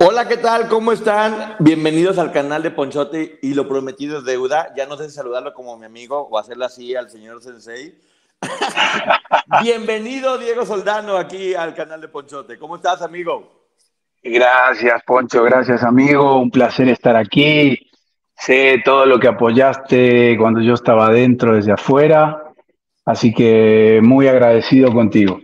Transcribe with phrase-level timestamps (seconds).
[0.00, 0.68] Hola, ¿qué tal?
[0.68, 1.56] ¿Cómo están?
[1.58, 4.72] Bienvenidos al canal de Ponchote y lo prometido es deuda.
[4.76, 7.98] Ya no sé si saludarlo como mi amigo o hacerlo así al señor Sensei.
[9.60, 12.60] Bienvenido, Diego Soldano, aquí al canal de Ponchote.
[12.60, 13.66] ¿Cómo estás, amigo?
[14.22, 15.42] Gracias, Poncho.
[15.42, 16.38] Gracias, amigo.
[16.38, 17.90] Un placer estar aquí.
[18.36, 22.44] Sé todo lo que apoyaste cuando yo estaba adentro desde afuera.
[23.04, 25.40] Así que muy agradecido contigo.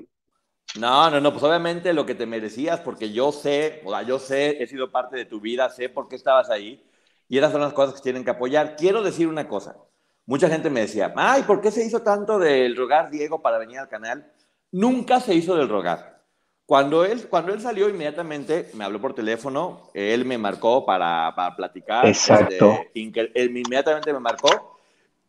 [0.79, 4.19] No, no, no, pues obviamente lo que te merecías, porque yo sé, o sea, yo
[4.19, 6.85] sé, he sido parte de tu vida, sé por qué estabas ahí,
[7.29, 8.75] y esas son las cosas que tienen que apoyar.
[8.77, 9.77] Quiero decir una cosa,
[10.27, 13.79] mucha gente me decía, ay, ¿por qué se hizo tanto del rogar Diego para venir
[13.79, 14.33] al canal?
[14.73, 16.15] Nunca se hizo del rogar.
[16.67, 21.55] Cuando él, cuando él salió inmediatamente, me habló por teléfono, él me marcó para, para
[21.55, 22.07] platicar.
[22.07, 22.79] Exacto.
[22.95, 24.74] Este, inmediatamente me marcó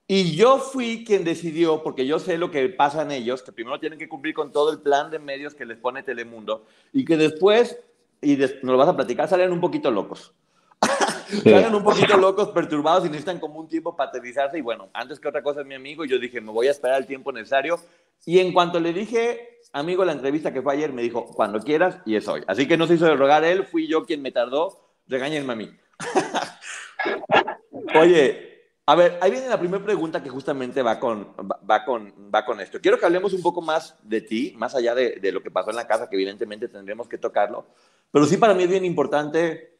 [0.08, 3.80] y yo fui quien decidió, porque yo sé lo que pasa en ellos, que primero
[3.80, 7.18] tienen que cumplir con todo el plan de medios que les pone Telemundo y que
[7.18, 7.80] después,
[8.22, 10.32] y nos lo vas a platicar, salen un poquito locos.
[11.44, 14.60] salen un poquito locos, perturbados y necesitan como un tiempo para aterrizarse.
[14.60, 16.72] Y bueno, antes que otra cosa es mi amigo, y yo dije, me voy a
[16.72, 17.80] esperar el tiempo necesario.
[18.28, 21.98] Y en cuanto le dije, amigo, la entrevista que fue ayer, me dijo, cuando quieras,
[22.06, 22.44] y es hoy.
[22.46, 25.56] Así que no se hizo de rogar él, fui yo quien me tardó, regáñenme a
[25.56, 25.72] mí.
[28.00, 28.55] Oye,
[28.88, 31.28] a ver, ahí viene la primera pregunta que justamente va con,
[31.70, 32.80] va, con, va con esto.
[32.80, 35.72] Quiero que hablemos un poco más de ti, más allá de, de, lo que pasó
[35.72, 37.66] en la casa, que evidentemente tendremos que tocarlo.
[38.12, 39.80] Pero sí para mí es bien importante,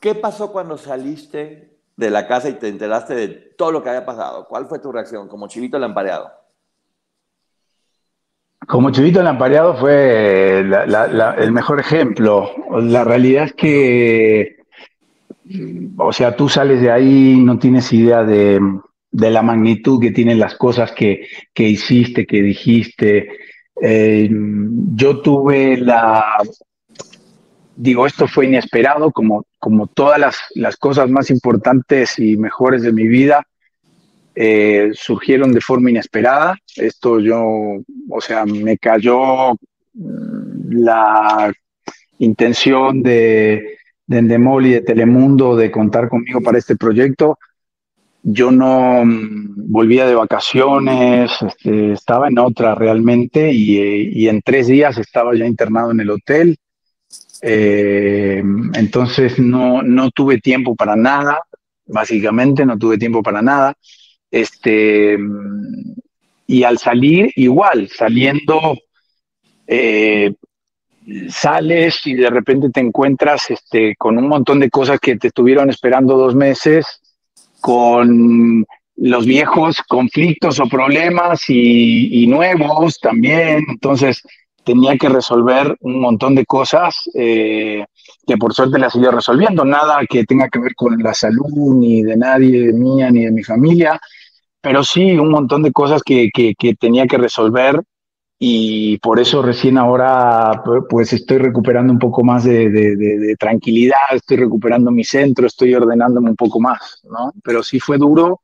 [0.00, 4.06] ¿qué pasó cuando saliste de la casa y te enteraste de todo lo que había
[4.06, 4.46] pasado?
[4.48, 6.32] ¿Cuál fue tu reacción como chivito lampareado?
[8.66, 12.50] Como chivito lampareado fue la, la, el mejor ejemplo.
[12.80, 14.61] La realidad es que
[15.96, 18.60] o sea, tú sales de ahí, no tienes idea de,
[19.10, 23.28] la magnitud que tienen las cosas que, hiciste, que dijiste.
[23.80, 24.30] Eh,
[24.94, 26.36] yo tuve la,
[27.76, 30.18] digo, esto fue inesperado, como, como todas
[30.54, 33.46] las, cosas más importantes y mejores de mi vida,
[34.34, 36.56] eh, surgieron de forma inesperada.
[36.76, 37.42] Esto yo,
[38.08, 39.52] o sea, me cayó
[40.70, 41.52] la
[42.18, 43.78] intención de
[44.12, 47.38] de Endemol y de Telemundo de contar conmigo para este proyecto.
[48.22, 54.98] Yo no mm, volvía de vacaciones, este, estaba en otra realmente y, en tres días
[54.98, 56.56] estaba ya internado en el hotel.
[57.42, 58.42] Eh,
[58.74, 61.40] entonces no, no tuve tiempo para nada,
[61.86, 63.74] básicamente no tuve tiempo para nada.
[64.30, 65.18] Este,
[66.46, 68.76] y al salir, igual, saliendo,
[69.66, 70.34] eh,
[71.32, 75.70] sales y de repente te encuentras este, con un montón de cosas que te estuvieron
[75.70, 76.86] esperando dos meses,
[77.60, 78.66] con
[78.96, 83.64] los viejos conflictos o problemas y, nuevos también.
[83.68, 84.22] Entonces
[84.64, 87.84] tenía que resolver un montón de cosas eh,
[88.26, 89.64] que por suerte las ido resolviendo.
[89.64, 93.42] Nada que tenga que ver con la salud ni de nadie, mía ni de mi
[93.42, 93.98] familia,
[94.60, 97.80] pero sí un montón de cosas que, que tenía que resolver
[98.44, 104.90] y por eso recién ahora pues estoy recuperando un poco más de, tranquilidad, estoy recuperando
[104.90, 107.32] mi centro, estoy ordenándome un poco más, ¿no?
[107.44, 108.40] Pero sí fue duro.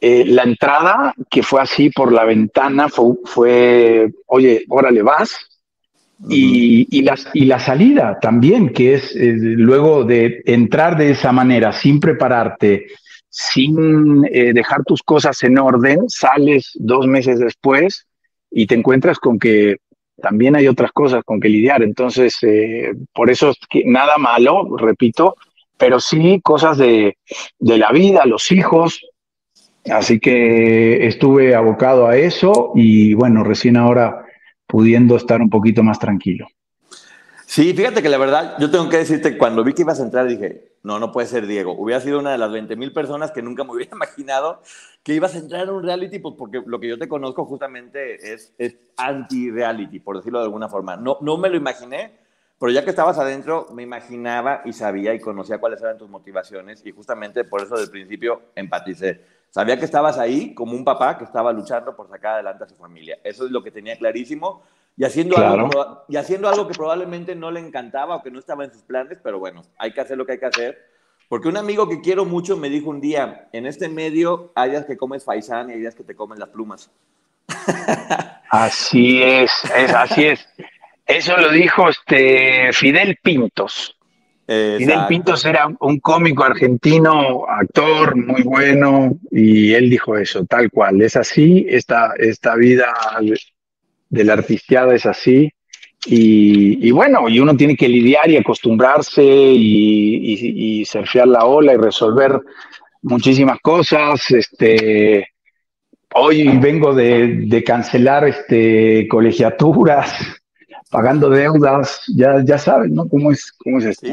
[0.00, 5.46] Eh, la entrada, que fue así por la ventana, fue, oye, órale, vas.
[6.30, 11.32] y, y, la, y la salida también, que es eh, luego de entrar de esa
[11.32, 12.86] manera, sin prepararte,
[13.28, 18.06] sin eh, dejar tus cosas en orden, sales dos meses después
[18.56, 19.78] y te encuentras con que
[20.22, 21.82] también hay otras cosas con que lidiar.
[21.82, 23.52] Entonces, eh, por eso
[23.84, 25.34] nada malo, repito,
[25.76, 27.18] pero sí cosas de,
[27.58, 29.00] de, la vida, los hijos.
[29.90, 34.24] Así que estuve abocado a eso y bueno, recién ahora
[34.68, 36.46] pudiendo estar un poquito más tranquilo.
[37.54, 40.26] Sí, fíjate que la verdad, yo tengo que decirte, cuando vi que ibas a entrar,
[40.26, 41.70] dije, no, no puede ser Diego.
[41.70, 44.60] Hubiera sido una de las 20 mil personas que nunca me hubiera imaginado
[45.04, 48.32] que ibas a entrar en un reality, pues porque lo que yo te conozco justamente
[48.32, 50.96] es, es anti-reality, por decirlo de alguna forma.
[50.96, 52.18] No, no me lo imaginé,
[52.58, 56.84] pero ya que estabas adentro, me imaginaba y sabía y conocía cuáles eran tus motivaciones
[56.84, 59.20] y justamente por eso del principio empaticé.
[59.50, 62.74] Sabía que estabas ahí como un papá que estaba luchando por sacar adelante a su
[62.74, 63.20] familia.
[63.22, 64.64] Eso es lo que tenía clarísimo
[64.96, 68.64] y haciendo, algo, y haciendo algo que probablemente no le encantaba o que no estaba
[68.64, 70.78] en sus planes, pero bueno, hay que hacer lo que hay que hacer.
[71.28, 74.84] Porque un amigo que quiero mucho me dijo un día, en este medio hay días
[74.84, 76.90] que comes faisán y hay días que te comen las plumas.
[78.50, 80.48] Así es, es así es.
[81.06, 83.98] Eso lo dijo este Fidel Pintos.
[84.46, 91.02] Fidel Pintos era un cómico argentino, actor muy bueno, y él dijo eso, tal cual.
[91.02, 92.94] Es así, esta, esta vida
[94.14, 94.34] de la
[94.94, 95.50] es así.
[96.06, 101.76] Y, bueno, y uno tiene que lidiar y acostumbrarse y, y, surfear la ola y
[101.76, 102.40] resolver
[103.02, 104.30] muchísimas cosas.
[104.30, 105.28] Este,
[106.14, 110.14] hoy vengo de, cancelar este, colegiaturas,
[110.90, 113.08] pagando deudas, ya, ya saben, ¿no?
[113.08, 114.08] ¿Cómo es, cómo es esto?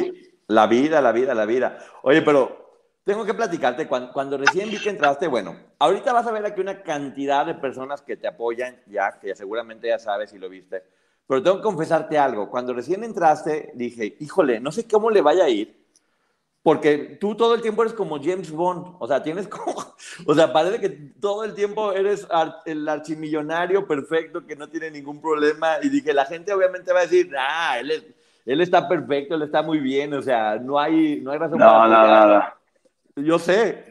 [0.48, 1.78] La vida, la vida, la vida.
[2.04, 2.61] Oye, pero
[3.04, 6.62] tengo que platicarte, cuando, cuando, recién vi que entraste, bueno, ahorita vas a ver aquí
[6.62, 10.84] una cantidad de personas que te apoyan ya, que seguramente ya sabes si lo viste,
[11.26, 15.46] pero tengo que confesarte algo, cuando recién entraste dije, híjole, no sé cómo le vaya
[15.46, 15.82] a ir,
[16.64, 19.74] porque tú todo el tiempo eres como James Bond, o sea, tienes como,
[20.28, 20.90] o sea, parece que
[21.20, 22.28] todo el tiempo eres
[22.66, 27.04] el archimillonario perfecto que no tiene ningún problema y dije, la gente obviamente va a
[27.04, 28.06] decir, ah, él, es,
[28.46, 31.66] él está perfecto, él está muy bien, o sea, no hay, no hay razón no,
[31.66, 31.88] para...
[31.88, 32.61] No, no, no.
[33.16, 33.86] Yo sé.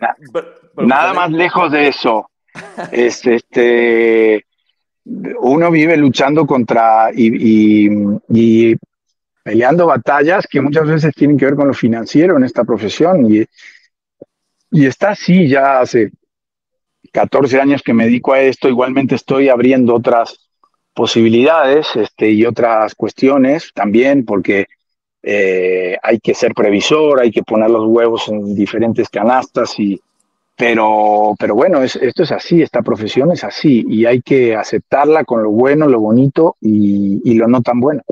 [0.76, 2.30] nada más lejos de eso.
[2.92, 4.44] es, este,
[5.04, 7.88] uno vive luchando contra y,
[8.28, 8.76] y,
[9.42, 13.32] peleando batallas que muchas veces tienen que ver con lo financiero en esta profesión.
[13.32, 13.44] Y,
[14.70, 16.12] y está así ya hace
[17.12, 18.68] 14 años que me dedico a esto.
[18.68, 20.50] Igualmente estoy abriendo otras
[20.94, 24.66] posibilidades este, y otras cuestiones también, porque
[25.22, 30.00] eh, hay que ser previsor, hay que poner los huevos en diferentes canastas, y,
[30.56, 35.42] pero, pero bueno, esto es así, esta profesión es así y hay que aceptarla con
[35.42, 38.02] lo bueno, lo bonito y, y lo no tan bueno.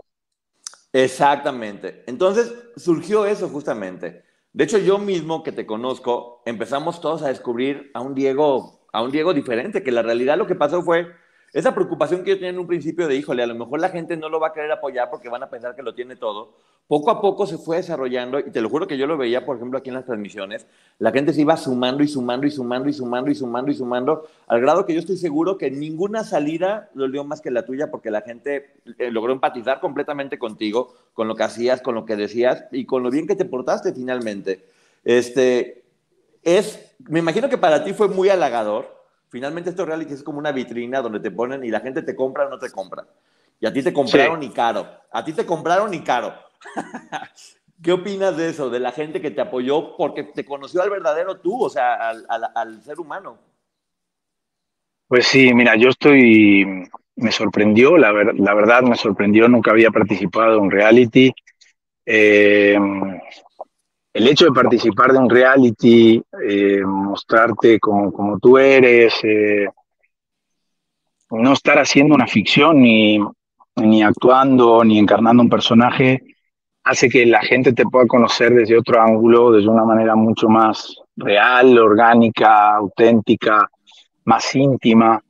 [0.92, 2.04] Exactamente.
[2.06, 4.24] Entonces surgió eso justamente.
[4.52, 9.02] De hecho, yo mismo que te conozco, empezamos todos a descubrir a un Diego, a
[9.02, 11.06] un Diego diferente, que la realidad lo que pasó fue
[11.52, 14.16] esa preocupación que yo tenía en un principio de, híjole, a lo mejor la gente
[14.16, 16.54] no lo va a querer apoyar porque van a pensar que lo tiene todo,
[16.88, 19.56] poco a poco se fue desarrollando, y te lo juro que yo lo veía, por
[19.56, 20.66] ejemplo, aquí en las transmisiones,
[20.98, 24.26] la gente se iba sumando y sumando y sumando y sumando y sumando y sumando,
[24.46, 28.10] al grado que yo estoy seguro que ninguna salida dolió más que la tuya porque
[28.10, 32.64] la gente eh, logró empatizar completamente contigo, con lo que hacías, con lo que decías
[32.72, 34.64] y con lo bien que te portaste finalmente.
[35.04, 35.84] Este,
[36.42, 38.98] es, me imagino que para ti fue muy halagador
[39.30, 42.46] Finalmente esto reality es como una vitrina donde te ponen y la gente te compra
[42.46, 43.04] o no te compra.
[43.60, 44.86] Y a ti te compraron y caro.
[45.10, 46.32] A ti te compraron y caro.
[47.82, 48.70] ¿Qué opinas de eso?
[48.70, 52.82] De la gente que te apoyó porque te conoció al verdadero tú, o sea, al,
[52.82, 53.38] ser humano.
[55.06, 56.66] Pues sí, mira, yo estoy,
[57.16, 61.32] me sorprendió, la, verdad me sorprendió, nunca había participado en reality.
[62.04, 62.78] Eh,
[64.12, 69.68] el hecho de participar de un reality, eh, mostrarte como, como, tú eres, eh,
[71.30, 73.20] no estar haciendo una ficción ni,
[73.76, 76.27] ni actuando ni encarnando un personaje,
[76.88, 80.96] hace que la gente te pueda conocer desde otro ángulo, desde una manera mucho más
[81.16, 83.68] real, orgánica, auténtica,
[84.24, 85.22] más íntima,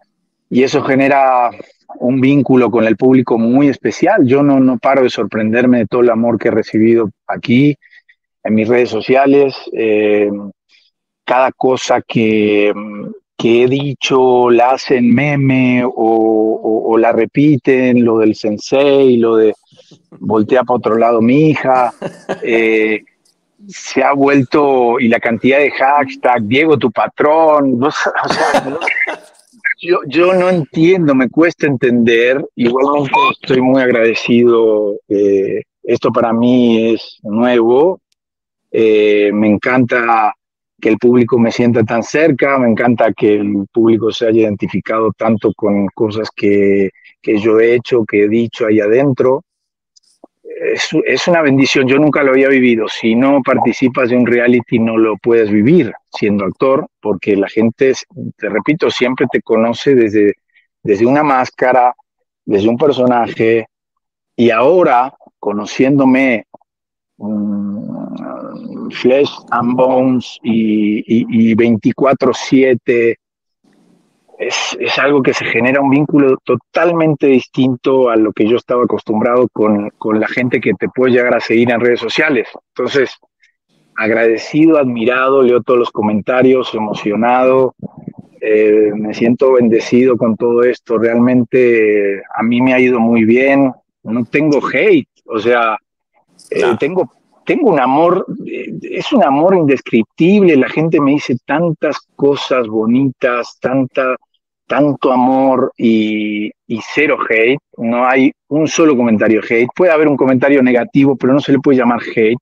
[0.49, 1.51] y eso genera
[1.97, 4.25] un vínculo con el público muy especial.
[4.25, 7.77] Yo no, no paro de sorprenderme de todo el amor que he recibido aquí
[8.45, 9.57] en mis redes sociales.
[9.73, 10.31] Eh,
[11.25, 12.73] cada cosa que,
[13.37, 19.55] que, he dicho la hacen meme o, la repiten, lo del sensei, lo de
[20.19, 21.93] voltea para otro lado mi hija.
[22.43, 23.05] Eh,
[23.67, 27.81] se ha vuelto, y la cantidad de hashtag, Diego tu patrón,
[29.81, 36.95] yo, yo, no entiendo, me cuesta entender, igualmente estoy muy agradecido, eh, esto para mí
[36.95, 38.01] es nuevo,
[38.71, 40.35] eh, me encanta
[40.81, 45.11] que el público me sienta tan cerca, me encanta que el público se haya identificado
[45.17, 46.91] tanto con cosas que,
[47.21, 49.43] que yo he hecho, que he dicho ahí adentro.
[50.61, 52.89] Es, es, una bendición, yo nunca lo había vivido.
[52.89, 57.93] Si no participas de un reality, no lo puedes vivir siendo actor, porque la gente,
[58.37, 60.35] te repito, siempre te conoce desde,
[60.83, 61.95] desde una máscara,
[62.45, 63.67] desde un personaje,
[64.39, 66.45] y ahora, conociéndome
[67.17, 73.17] um, Flesh and Bones y, 24-7,
[74.39, 78.85] es, es, algo que se genera un vínculo totalmente distinto a lo que yo estaba
[78.85, 82.49] acostumbrado con, con la gente que te puede llegar a seguir en redes sociales.
[82.69, 83.19] Entonces,
[83.97, 87.75] agradecido, admirado, leo todos los comentarios, emocionado,
[88.41, 93.73] eh, me siento bendecido con todo esto, realmente a mí me ha ido muy bien,
[94.05, 95.77] no tengo hate, o sea,
[96.51, 97.11] eh, tengo,
[97.45, 103.59] tengo un amor, eh, es un amor indescriptible, la gente me dice tantas cosas bonitas,
[103.61, 104.15] tanta,
[104.69, 110.17] tanto amor y, y cero hate, no hay un solo comentario hate, puede haber un
[110.17, 112.39] comentario negativo, pero no se le puede llamar hate,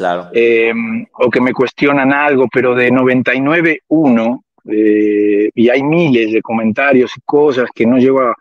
[0.00, 0.30] Claro.
[0.32, 0.72] Eh,
[1.12, 7.12] o que me cuestionan algo, pero de 99, uno, eh, y hay miles de comentarios
[7.18, 8.34] y cosas que no llevo a...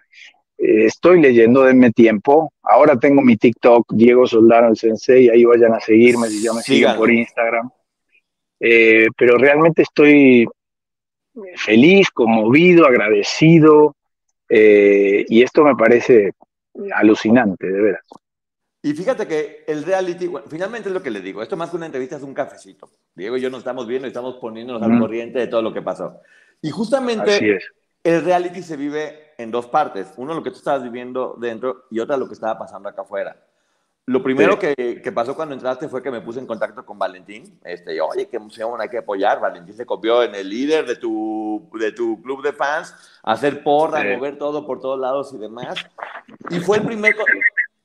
[0.58, 2.54] Eh, estoy leyendo, denme tiempo.
[2.64, 6.62] Ahora tengo mi TikTok, Diego Soldano el Sensei, ahí vayan a seguirme si ya me
[6.62, 7.70] siguen por Instagram.
[8.58, 10.48] pero realmente estoy
[11.56, 13.96] feliz, conmovido, agradecido,
[14.50, 16.34] y esto me parece
[16.96, 18.02] alucinante, de veras.
[18.82, 21.76] Y fíjate que el reality, bueno, finalmente es lo que le digo, esto más que
[21.76, 22.90] una entrevista es un cafecito.
[23.14, 25.82] Diego y yo nos estamos viendo y estamos poniéndonos al corriente de todo lo que
[25.82, 26.22] pasó.
[26.62, 27.60] Y justamente
[28.04, 30.14] el reality se vive en dos partes.
[30.16, 33.36] Uno, lo que tú estabas viviendo dentro y otra, lo que estaba pasando acá afuera.
[34.10, 34.74] Lo primero que,
[35.04, 37.60] que, pasó cuando entraste fue que me puse en contacto con Valentín.
[37.64, 39.40] Este, y, oye, qué emoción, hay que apoyar.
[39.40, 44.04] Valentín se copió en el líder de tu, de tu club de fans, hacer porra,
[44.04, 45.76] mover todo por todos lados y demás.
[46.50, 47.16] Y fue el primer,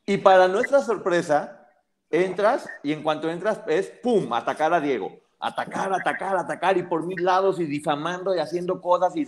[0.07, 1.69] y para nuestra sorpresa,
[2.09, 5.21] entras y en cuanto entras es, ¡pum!, atacar a Diego.
[5.39, 9.15] Atacar, atacar, atacar y por mil lados y difamando y haciendo cosas.
[9.15, 9.27] Y,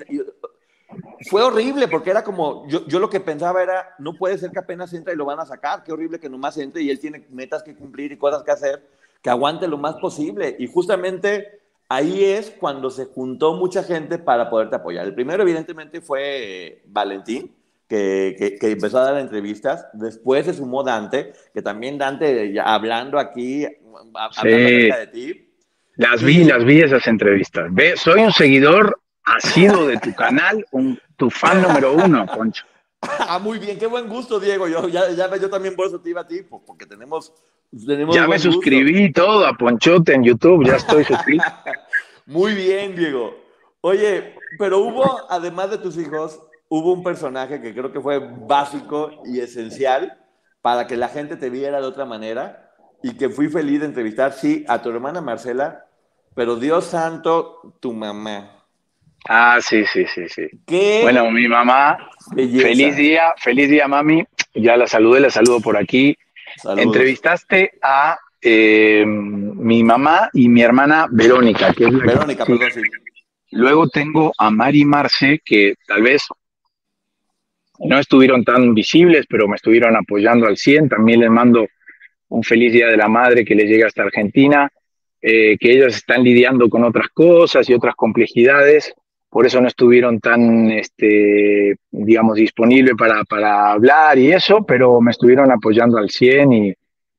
[1.28, 4.58] fue horrible porque era como, yo, yo, lo que pensaba era, no puede ser que
[4.58, 7.26] apenas entra y lo van a sacar, qué horrible que nomás entre y él tiene
[7.30, 8.86] metas que cumplir y cosas que hacer,
[9.22, 10.56] que aguante lo más posible.
[10.58, 15.06] Y justamente ahí es cuando se juntó mucha gente para poderte apoyar.
[15.06, 17.54] El primero evidentemente fue Valentín,
[17.88, 19.86] que, que, empezó a dar entrevistas.
[19.92, 23.66] Después se sumó Dante, que también Dante, hablando aquí,
[24.14, 25.42] hablando de ti.
[25.96, 27.66] Las vi, las vi esas entrevistas.
[27.70, 32.64] Ve, soy un seguidor asido de tu canal, un, tu fan número uno, Poncho.
[33.28, 34.66] Ah, muy bien, qué buen gusto, Diego.
[34.66, 37.32] Yo, ya, ya, yo también por eso te iba a ti, porque tenemos.
[37.86, 41.44] tenemos ya me suscribí todo a Ponchote en YouTube, ya estoy suscrito.
[42.26, 43.36] muy bien, Diego.
[43.80, 49.22] Oye, pero hubo, además de tus hijos, hubo un personaje que creo que fue básico
[49.24, 50.18] y esencial
[50.62, 54.32] para que la gente te viera de otra manera y que fui feliz de entrevistar,
[54.32, 55.86] sí, a tu hermana Marcela,
[56.34, 58.55] pero Dios santo, tu mamá.
[59.28, 60.48] Ah, sí, sí, sí, sí.
[61.02, 61.98] Bueno, mi mamá,
[62.34, 64.24] feliz día, feliz día, mami.
[64.54, 66.16] Ya la saludé, la saludo por aquí.
[66.76, 72.82] Entrevistaste a eh, mi mamá y mi hermana Verónica, que es Verónica, perdón, sí.
[73.52, 76.22] Luego tengo a Mari Marce, que tal vez
[77.80, 80.88] no estuvieron tan visibles, pero me estuvieron apoyando al 100.
[80.88, 81.66] También les mando
[82.28, 84.70] un feliz Día de la Madre que les llega hasta Argentina,
[85.20, 88.94] eh, que ellos están lidiando con otras cosas y otras complejidades,
[89.30, 95.10] por eso no estuvieron tan, este, digamos, disponibles para, para hablar y eso, pero me
[95.10, 96.74] estuvieron apoyando al 100 y,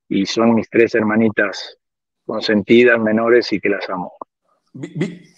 [0.10, 1.78] y son mis tres hermanitas
[2.26, 4.14] consentidas, menores y que las amo.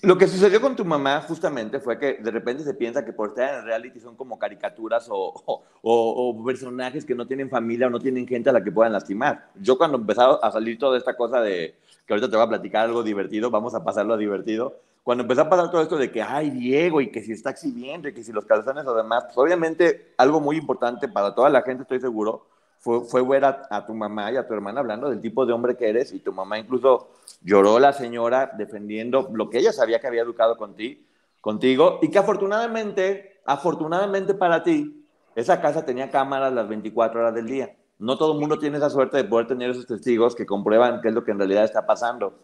[0.02, 3.30] Lo que sucedió con tu mamá justamente fue que de repente se piensa que por
[3.30, 8.00] estar en reality son como caricaturas o, o, personajes que no tienen familia o no
[8.00, 9.50] tienen gente a la que puedan lastimar.
[9.56, 12.86] Yo cuando empezaba a salir toda esta cosa de, que ahorita te voy a platicar
[12.86, 16.22] algo divertido, vamos a pasarlo a divertido, cuando empezó a pasar todo esto de que,
[16.22, 19.38] ay, Diego, y que si está exhibiendo, y que si los calzones o demás, pues
[19.38, 22.46] obviamente algo muy importante para toda la gente, estoy seguro,
[22.80, 25.76] fue, fue ver a, tu mamá y a tu hermana hablando del tipo de hombre
[25.76, 27.10] que eres y tu mamá incluso
[27.42, 31.06] lloró la señora defendiendo lo que ella sabía que había educado con ti,
[31.42, 37.48] contigo y que afortunadamente, afortunadamente para ti, esa casa tenía cámaras las 24 horas del
[37.48, 37.76] día.
[37.98, 41.10] No todo el mundo tiene esa suerte de poder tener esos testigos que comprueban qué
[41.10, 42.40] es lo que en realidad está pasando.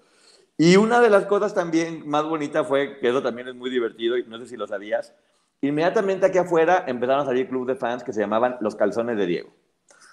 [0.57, 4.17] Y una de las cosas también más bonitas fue, que eso también es muy divertido
[4.17, 5.13] y no sé si lo sabías,
[5.61, 9.25] inmediatamente aquí afuera empezaron a salir clubes de fans que se llamaban Los Calzones de
[9.25, 9.53] Diego.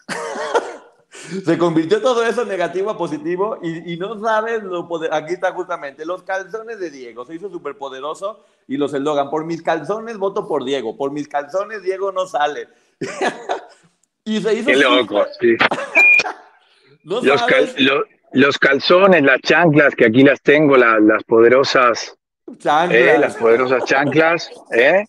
[1.44, 5.14] Se convirtió todo eso negativo a positivo y, no sabes lo poder.
[5.14, 7.24] Aquí está justamente los calzones de Diego.
[7.24, 11.28] Se hizo súper poderoso y los eslogan: por mis calzones voto por Diego, por mis
[11.28, 12.68] calzones Diego no sale.
[14.24, 14.66] y se hizo.
[14.66, 15.56] Qué loco, sí.
[17.04, 17.24] los,
[18.58, 22.16] calzones, las chanclas, que aquí las tengo, las poderosas.
[22.58, 22.90] Chanclas.
[22.92, 25.04] Eh, las poderosas chanclas, ¿eh?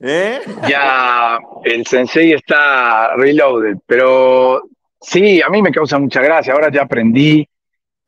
[0.00, 0.40] ¿Eh?
[0.68, 4.62] Ya el sensei está reloaded, pero
[5.00, 6.52] sí, a mí me causa mucha gracia.
[6.52, 7.48] Ahora ya aprendí,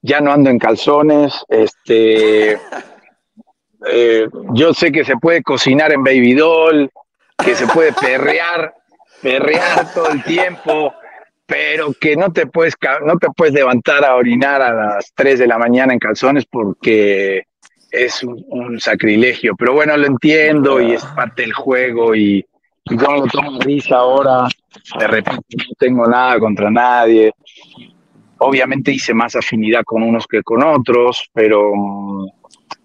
[0.00, 1.44] ya no ando en calzones.
[1.48, 2.58] Este,
[3.86, 6.90] eh, yo sé que se puede cocinar en baby doll,
[7.44, 8.74] que se puede perrear,
[9.20, 10.94] perrear todo el tiempo,
[11.50, 15.48] pero que no te puedes, no te puedes levantar a orinar a las 3 de
[15.48, 17.42] la mañana en calzones porque
[17.90, 19.56] es un, sacrilegio.
[19.56, 22.46] Pero bueno, lo entiendo y es parte del juego y,
[22.84, 24.46] y yo lo tomo risa ahora.
[24.96, 27.32] De repente no tengo nada contra nadie.
[28.38, 31.72] Obviamente hice más afinidad con unos que con otros, pero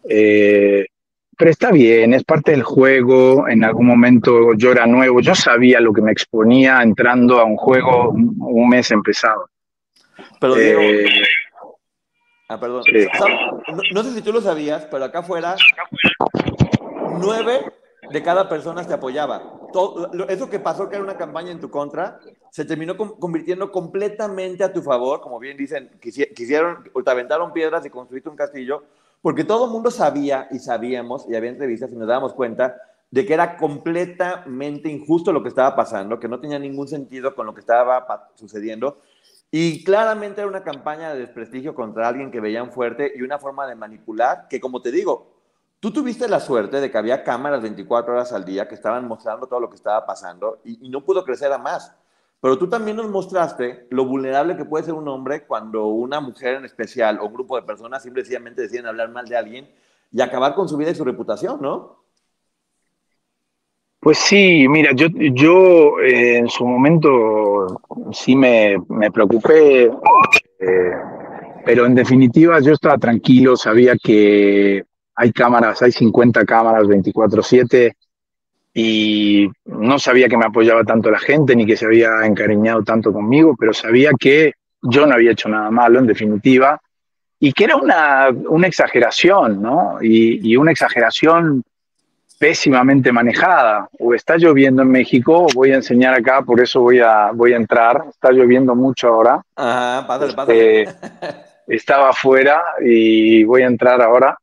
[0.09, 0.87] eh,
[1.37, 3.47] pero está bien, es parte del juego.
[3.47, 7.57] En algún momento yo era nuevo, yo sabía lo que me exponía entrando a un
[7.57, 9.49] juego un, mes empezado.
[10.39, 11.05] Pero eh,
[12.49, 12.83] ah, perdón.
[13.93, 15.55] No, sé si tú lo sabías, pero acá afuera,
[17.19, 17.59] nueve
[18.11, 19.51] de cada persona te apoyaba.
[19.73, 24.63] Todo, eso que pasó, que era una campaña en tu contra, se terminó convirtiendo completamente
[24.63, 25.19] a tu favor.
[25.19, 28.83] Como bien dicen, quisieron, te aventaron piedras y construiste un castillo
[29.25, 32.75] porque todo el mundo sabía y sabíamos, y había entrevistas y nos dábamos cuenta
[33.09, 37.47] de que era completamente injusto lo que estaba pasando, que no tenía ningún sentido con
[37.47, 38.05] lo que estaba
[38.35, 38.99] sucediendo.
[39.49, 43.65] Y claramente era una campaña de desprestigio contra alguien que veían fuerte y una forma
[43.65, 45.33] de manipular que, como te digo,
[45.79, 49.47] tú tuviste la suerte de que había cámaras 24 horas al día que estaban mostrando
[49.47, 51.95] todo lo que estaba pasando y, y no pudo crecer a más.
[52.41, 56.55] Pero tú también nos mostraste lo vulnerable que puede ser un hombre cuando una mujer
[56.55, 59.69] en especial o un grupo de personas simplemente deciden hablar mal de alguien
[60.11, 62.05] y acabar con su vida y su reputación, ¿no?
[63.99, 70.91] Pues sí, mira, yo, yo eh, en su momento sí me, me preocupé, eh,
[71.65, 77.95] pero en definitiva yo estaba tranquilo, sabía que hay cámaras, hay 50 cámaras 24/7
[78.77, 83.13] y no sabía que me apoyaba tanto la gente ni que se había encariñado tanto
[83.13, 84.51] conmigo, pero sabía que
[84.81, 86.77] yo no había hecho nada malo, en definitiva,
[87.39, 89.97] y que era una, una exageración, ¿no?
[90.01, 91.63] Y, y, una exageración
[92.37, 93.87] pésimamente manejada.
[93.97, 97.57] O está lloviendo en México, voy a enseñar acá, por eso voy a, voy a
[97.57, 98.03] entrar.
[98.09, 99.41] Está lloviendo mucho ahora.
[99.55, 100.81] Ajá, pásale, pásale.
[100.81, 100.95] Este,
[101.67, 104.37] estaba afuera y voy a entrar ahora.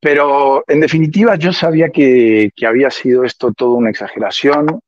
[0.00, 4.80] Pero en definitiva yo sabía que, había sido esto toda una exageración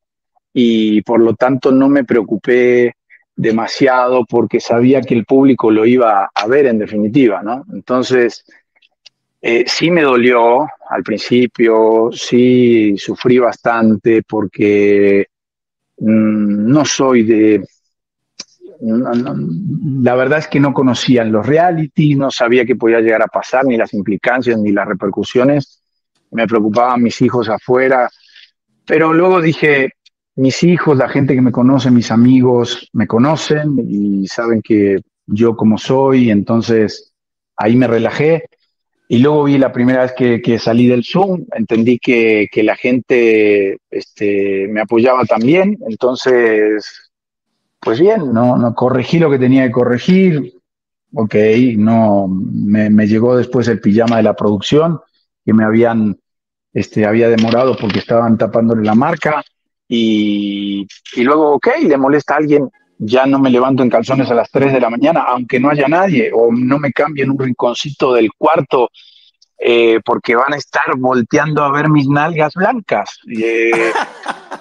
[0.54, 2.96] y por lo tanto no me preocupé
[3.36, 7.64] demasiado porque sabía que el público lo iba a ver en definitiva, ¿no?
[7.72, 8.44] Entonces,
[9.40, 15.26] eh, sí me dolió al principio, sí sufrí bastante porque
[15.98, 17.64] mm, no soy de,
[18.84, 23.64] la verdad es que no conocían los reality, no sabía qué podía llegar a pasar,
[23.64, 25.82] ni las implicancias, ni las repercusiones.
[26.32, 28.10] Me preocupaban mis hijos afuera.
[28.84, 29.90] Pero luego dije,
[30.34, 35.56] mis hijos, la gente que me conoce, mis amigos, me conocen y saben que yo
[35.56, 37.12] como soy, entonces
[37.56, 38.46] ahí me relajé.
[39.06, 43.78] Y luego vi la primera vez que, salí del Zoom, entendí que, que la gente
[43.90, 47.11] este, me apoyaba también, entonces
[47.82, 50.54] pues bien, no, no corregí lo que tenía que corregir.
[51.14, 51.34] Ok,
[51.76, 55.00] no, me, llegó después el pijama de la producción
[55.44, 56.16] que me habían,
[56.72, 59.42] este, había demorado porque estaban tapándole la marca.
[59.88, 64.34] Y, y luego, ok, le molesta a alguien, ya no me levanto en calzones a
[64.34, 67.38] las 3 de la mañana, aunque no haya nadie, o no me cambie en un
[67.38, 68.90] rinconcito del cuarto
[69.58, 73.18] eh, porque van a estar volteando a ver mis nalgas blancas.
[73.28, 73.92] Eh,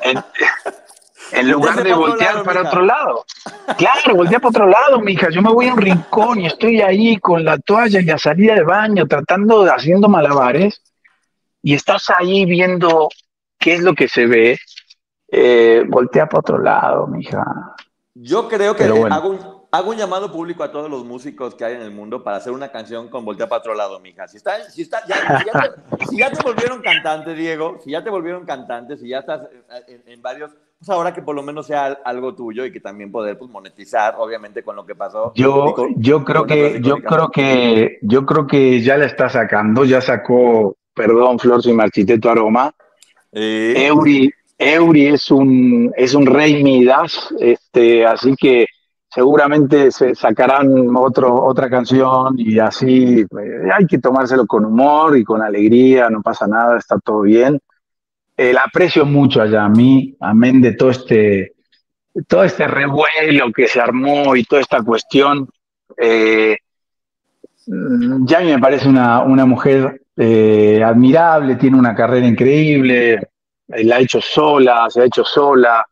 [1.44, 3.26] lugar de voltear para otro lado.
[3.78, 5.30] Claro, voltea para otro lado, mija.
[5.30, 8.56] Yo me voy a un rincón y estoy ahí con la toalla y la salida
[8.56, 10.82] de baño, tratando de haciendo malabares.
[11.64, 13.10] Y estás ahí viendo
[13.58, 14.60] qué es lo que se ve.
[15.32, 17.44] Eh, voltea para otro lado, mija.
[18.14, 19.40] Yo creo que hago, un,
[19.72, 22.52] hago un llamado público a todos los músicos que hay en el mundo para hacer
[22.52, 24.28] una canción con Voltea para otro lado, mija.
[24.28, 25.40] Si, está, si, está, ya,
[26.10, 29.48] si, ya te, volvieron cantante, Diego, si ya te volvieron cantante, si ya estás
[29.88, 33.38] en, varios, pues ahora que por lo menos sea algo tuyo y que también poder
[33.38, 35.32] pues, monetizar, obviamente, con lo que pasó.
[35.36, 40.02] Yo, yo creo que, yo creo que, yo creo que ya la está sacando, ya
[40.02, 42.74] sacó, perdón, Flor, si marchité tu aroma.
[43.32, 48.66] Eury, Eury es un, es un rey Midas, este, así que
[49.08, 55.24] seguramente se sacarán otro, otra canción y así eh, hay que tomárselo con humor y
[55.24, 57.60] con alegría, no pasa nada, está todo bien.
[58.38, 61.54] Eh, la aprecio mucho allá a mí, amén de todo este,
[62.28, 65.48] todo este revuelo que se armó y toda esta cuestión.
[65.98, 66.58] Eh,
[67.66, 73.20] ya me parece una, una mujer admirable, tiene una carrera increíble,
[73.68, 75.86] la ha hecho sola, se ha hecho sola,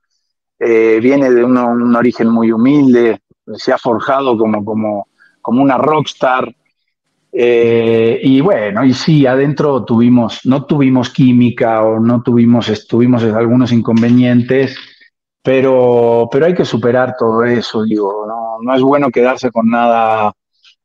[0.60, 3.22] eh, viene de un origen muy humilde,
[3.54, 5.08] se ha forjado como, como,
[5.42, 6.54] como una rockstar.
[7.32, 13.72] Eh, y bueno, y sí, adentro tuvimos, no tuvimos química o no tuvimos, tuvimos algunos
[13.72, 14.76] inconvenientes,
[15.44, 20.34] pero, pero hay que superar todo eso, digo, no, no es bueno quedarse con nada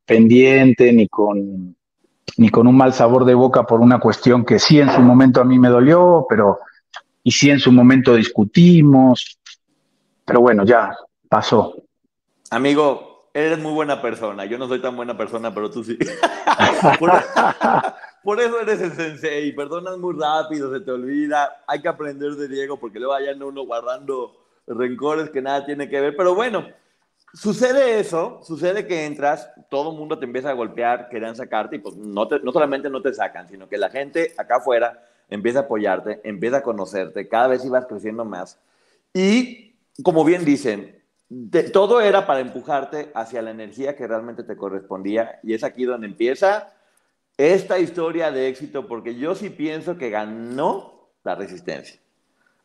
[0.04, 1.74] pendiente ni con,
[2.36, 5.40] ni con un mal sabor de boca por una cuestión que sí en su momento
[5.40, 6.58] a mí me dolió, pero
[7.22, 9.38] y sí en su momento discutimos,
[10.26, 10.94] pero bueno, ya
[11.28, 11.74] pasó.
[12.50, 14.44] Amigo, eres muy buena persona.
[14.44, 15.98] Yo no soy tan buena persona, pero tú sí.
[18.22, 19.52] por, eso eres el sensei.
[19.52, 21.64] Perdonas muy rápido, se te olvida.
[21.66, 24.36] Hay que aprender de Diego porque luego vayan uno guardando
[24.68, 26.16] rencores que nada tiene que ver.
[26.16, 26.68] Pero bueno,
[27.32, 31.80] sucede eso, sucede que entras, todo el mundo te empieza a golpear, querían sacarte y
[31.80, 35.62] pues no, no solamente no te sacan, sino que la gente acá afuera empieza a
[35.62, 38.60] apoyarte, empieza a conocerte, cada vez ibas creciendo más.
[39.12, 41.03] Y como bien dicen,
[41.72, 46.06] todo era para empujarte hacia la energía que realmente te correspondía y es aquí donde
[46.06, 46.74] empieza
[47.36, 52.00] esta historia de éxito, porque yo sí pienso que ganó la resistencia.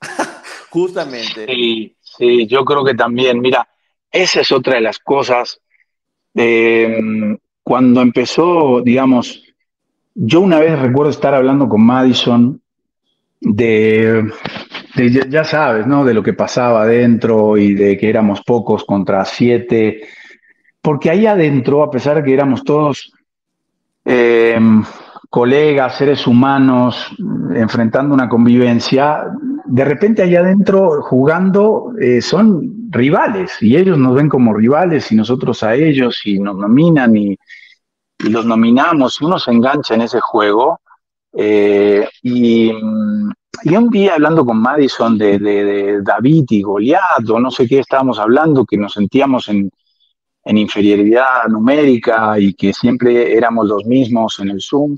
[0.70, 1.46] Justamente.
[1.48, 3.68] Sí, sí, yo creo que también, mira,
[4.12, 5.60] esa es otra de las cosas.
[6.36, 7.00] Eh,
[7.64, 9.44] cuando empezó, digamos,
[10.14, 12.62] yo una vez recuerdo estar hablando con Madison
[13.42, 14.32] de,
[15.08, 16.04] ya sabes, ¿no?
[16.04, 20.02] De lo que pasaba adentro y de que éramos pocos contra siete.
[20.82, 23.12] Porque ahí adentro, a pesar de que éramos todos
[24.06, 24.60] eh,
[25.30, 27.16] colegas, seres humanos,
[27.54, 29.26] enfrentando una convivencia,
[29.66, 35.16] de repente allá adentro jugando eh, son rivales y ellos nos ven como rivales y
[35.16, 37.38] nosotros a ellos y nos nominan y,
[38.18, 40.82] los nominamos y uno se engancha en ese juego.
[41.32, 42.74] Eh, y,
[43.66, 48.66] un día hablando con Madison de, David y Goliat o no sé qué estábamos hablando,
[48.66, 49.70] que nos sentíamos en,
[50.44, 54.98] en inferioridad numérica y que siempre éramos los mismos en el Zoom.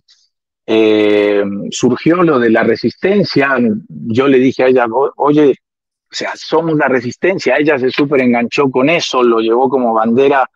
[0.66, 3.58] Eh, surgió lo de la resistencia.
[3.88, 4.86] Yo le dije a ella,
[5.18, 7.56] oye, o sea, somos la resistencia.
[7.58, 10.50] Ella se súper enganchó con eso, lo llevó como bandera.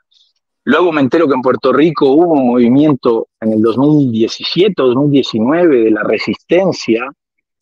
[0.64, 5.92] Luego me entero que en Puerto Rico hubo un movimiento en el 2017 2019 de
[5.92, 7.12] la resistencia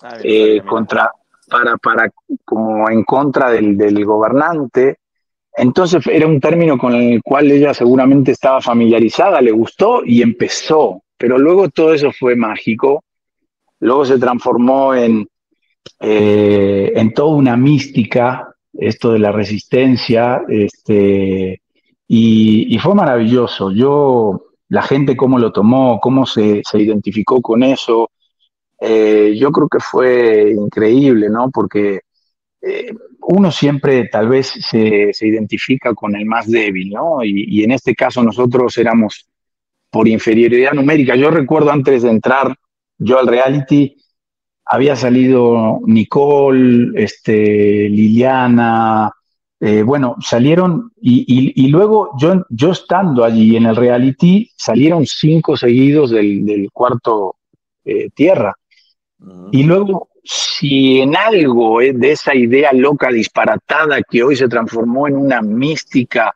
[0.04, 1.12] ah, eh, contra,
[1.50, 2.10] para, para,
[2.46, 4.98] como en contra del, del gobernante.
[5.56, 11.04] Entonces era un término con el cual ella seguramente estaba familiarizada, le gustó y empezó
[11.24, 13.06] pero luego todo eso fue mágico,
[13.80, 15.26] luego se transformó en,
[16.02, 21.62] eh, en toda una mística, esto de la resistencia, este,
[22.10, 23.72] y, fue maravilloso.
[23.72, 28.12] Yo, la gente cómo lo tomó, cómo se, identificó con eso,
[28.86, 31.50] eh, yo creo que fue increíble, ¿no?
[31.52, 32.02] Porque
[32.62, 37.24] eh, uno siempre tal vez se, identifica con el más débil, ¿no?
[37.24, 39.28] Y, y, en este caso nosotros éramos
[39.90, 41.16] por inferioridad numérica.
[41.16, 42.56] Yo recuerdo antes de entrar
[42.98, 43.96] yo al reality,
[44.66, 49.12] había salido Nicole, este, Liliana,
[49.60, 56.12] eh, bueno, salieron y, luego yo, yo estando allí en el reality, salieron cinco seguidos
[56.12, 57.36] del, cuarto
[57.86, 58.54] eh, tierra.
[59.52, 65.08] Y luego, si en algo eh, de esa idea loca, disparatada, que hoy se transformó
[65.08, 66.36] en una mística,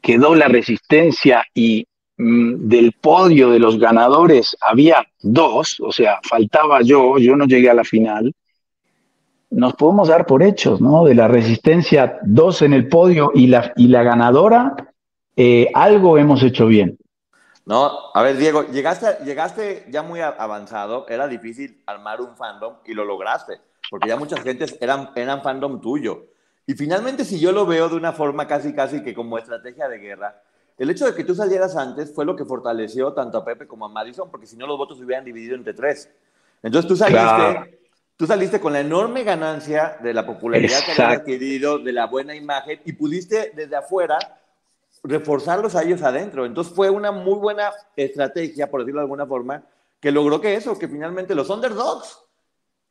[0.00, 1.86] quedó la resistencia y
[2.20, 7.70] Mm, del podio de los ganadores había dos, o sea, faltaba yo, yo no llegué
[7.70, 8.34] a la final,
[9.50, 11.06] nos podemos dar por hechos, ¿no?
[11.06, 14.92] De la resistencia, dos en el podio y la, y la ganadora,
[15.34, 16.98] eh, algo hemos hecho bien.
[17.66, 22.94] No, a ver, Diego, llegaste, llegaste ya muy avanzado, era difícil armar un fandom y
[22.94, 26.26] lo lograste, porque ya muchas gentes eran, eran fandom tuyo.
[26.66, 29.98] Y finalmente, si yo lo veo de una forma casi, casi que como estrategia de
[29.98, 30.42] guerra,
[30.78, 33.84] el hecho de que tú salieras antes fue lo que fortaleció tanto a Pepe como
[33.84, 36.10] a Madison, porque si no los votos se hubieran dividido entre tres.
[36.62, 37.78] Entonces tú saliste,
[38.16, 42.34] tú saliste con la enorme ganancia de la popularidad que habías adquirido, de la buena
[42.34, 44.39] imagen, y pudiste desde afuera
[45.02, 46.44] reforzarlos a ellos adentro.
[46.44, 49.62] Entonces fue una muy buena estrategia, por decirlo de alguna forma,
[50.00, 52.18] que logró que eso, que finalmente los underdogs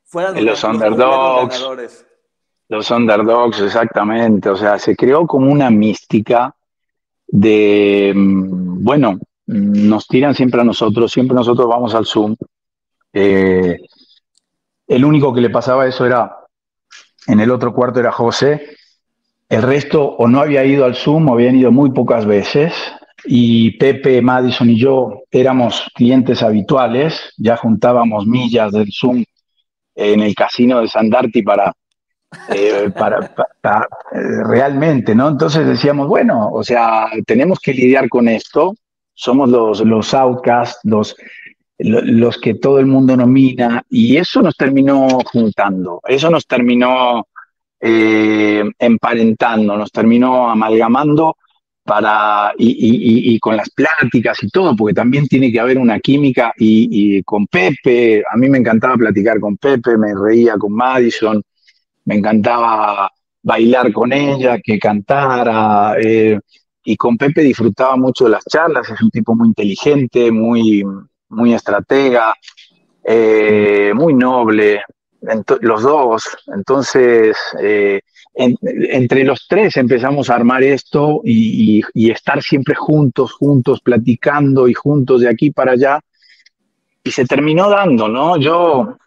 [0.06, 1.56] fueran los, los underdogs.
[1.56, 2.06] Ganadores.
[2.68, 4.50] Los underdogs, exactamente.
[4.50, 6.56] O sea, se creó como una mística
[7.28, 12.36] de, mm, bueno, nos tiran siempre a nosotros, siempre nosotros vamos al Zoom.
[13.12, 13.80] Eh,
[14.88, 16.46] el único que le pasaba eso era,
[17.28, 18.78] en el otro cuarto era José,
[19.50, 22.74] el resto o no había ido al Zoom o habían ido muy pocas veces.
[23.26, 29.26] Y Pepe, Madison y yo éramos clientes habituales, ya juntábamos millas del Zoom
[29.96, 31.74] en el casino de Sandarti para,
[32.50, 35.28] eh, para, eh, realmente, ¿no?
[35.28, 38.76] Entonces decíamos, bueno, o sea, tenemos que lidiar con esto,
[39.14, 41.18] somos los, los outcasts, los,
[41.78, 47.28] los que todo el mundo nomina, y eso nos terminó juntando, eso nos terminó
[47.80, 51.38] eh, emparentando, nos terminó amalgamando
[51.84, 57.24] para, y, con las pláticas y todo, porque también tiene que haber una química y,
[57.24, 61.42] con Pepe, a mí me encantaba platicar con Pepe, me reía con Madison,
[62.06, 63.12] me encantaba
[63.42, 66.40] bailar con ella, que cantara, eh,
[66.84, 70.84] y con Pepe disfrutaba mucho de las charlas, es un tipo muy inteligente, muy,
[71.30, 72.36] muy estratega,
[73.04, 74.82] eh, muy noble,
[75.62, 77.38] los dos, entonces...
[77.62, 78.02] Eh,
[78.36, 85.22] entre los tres empezamos a armar esto y, estar siempre juntos, juntos, platicando y juntos
[85.22, 86.00] de aquí para allá.
[87.04, 88.38] Y se terminó dando, ¿no?
[88.38, 88.98] Yo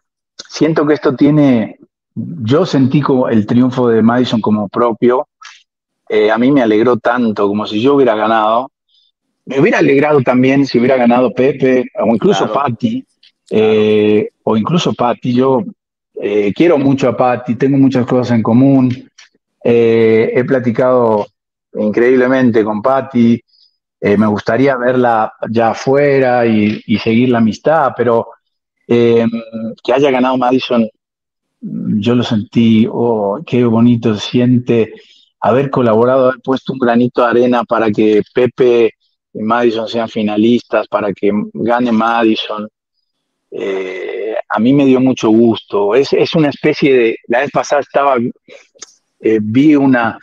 [0.49, 1.79] siento que esto tiene,
[2.15, 5.29] yo sentí como el triunfo de Madison como propio.
[6.09, 8.71] Eh, a mí me alegró tanto como si yo hubiera ganado.
[9.47, 13.05] Me hubiera alegrado también si hubiera ganado Pepe o incluso Patti.
[13.51, 15.33] Eh, o incluso Patti.
[15.33, 15.63] Yo
[16.25, 19.11] eh, quiero mucho a Patti, tengo muchas cosas en común.
[19.65, 21.27] Eh, he platicado
[21.75, 23.43] increíblemente con Patti.
[24.01, 28.29] Eh, me gustaría verla ya afuera y, seguir la amistad, pero
[28.87, 30.89] que haya ganado Madison,
[31.61, 34.93] yo lo sentí, oh, qué bonito se siente
[35.41, 38.93] haber colaborado, haber puesto un granito de arena para que Pepe
[39.35, 42.69] y Madison sean finalistas, para que gane Madison.
[44.49, 45.95] A mí me dio mucho gusto.
[45.95, 47.17] Es, es, una especie de.
[47.29, 48.17] La vez pasada estaba
[49.25, 50.19] eh, vi una,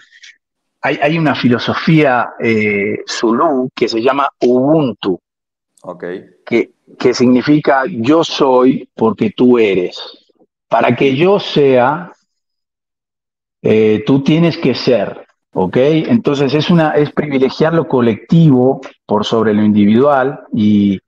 [0.82, 5.18] hay, una filosofía eh, Zulu que se llama Ubuntu,
[5.82, 6.26] okay.
[6.46, 9.98] que, que significa yo soy porque tú eres.
[10.68, 12.12] Para que yo sea,
[13.62, 15.78] eh, tú tienes que ser, ¿ok?
[15.78, 21.00] Entonces es, una, es privilegiar lo colectivo por sobre lo individual y,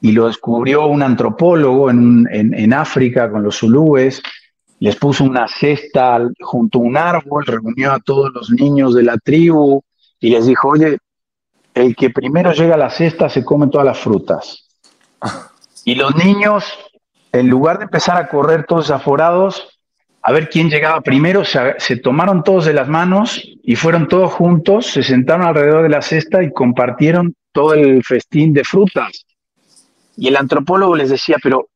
[0.00, 4.22] lo descubrió un antropólogo en, en, en África con los zulúes
[4.80, 9.18] les puso una cesta junto a un árbol, reunió a todos los niños de la
[9.18, 9.82] tribu
[10.20, 10.98] y les dijo, oye,
[11.74, 14.68] el que primero llega a la cesta se come todas las frutas.
[15.84, 16.64] Y los niños,
[17.32, 19.80] en lugar de empezar a correr todos aforados,
[20.22, 24.86] a ver quién llegaba primero, se, tomaron todos de las manos y fueron todos juntos,
[24.86, 29.24] se sentaron alrededor de la cesta y compartieron todo el festín de frutas.
[30.18, 31.68] Y el antropólogo les decía, pero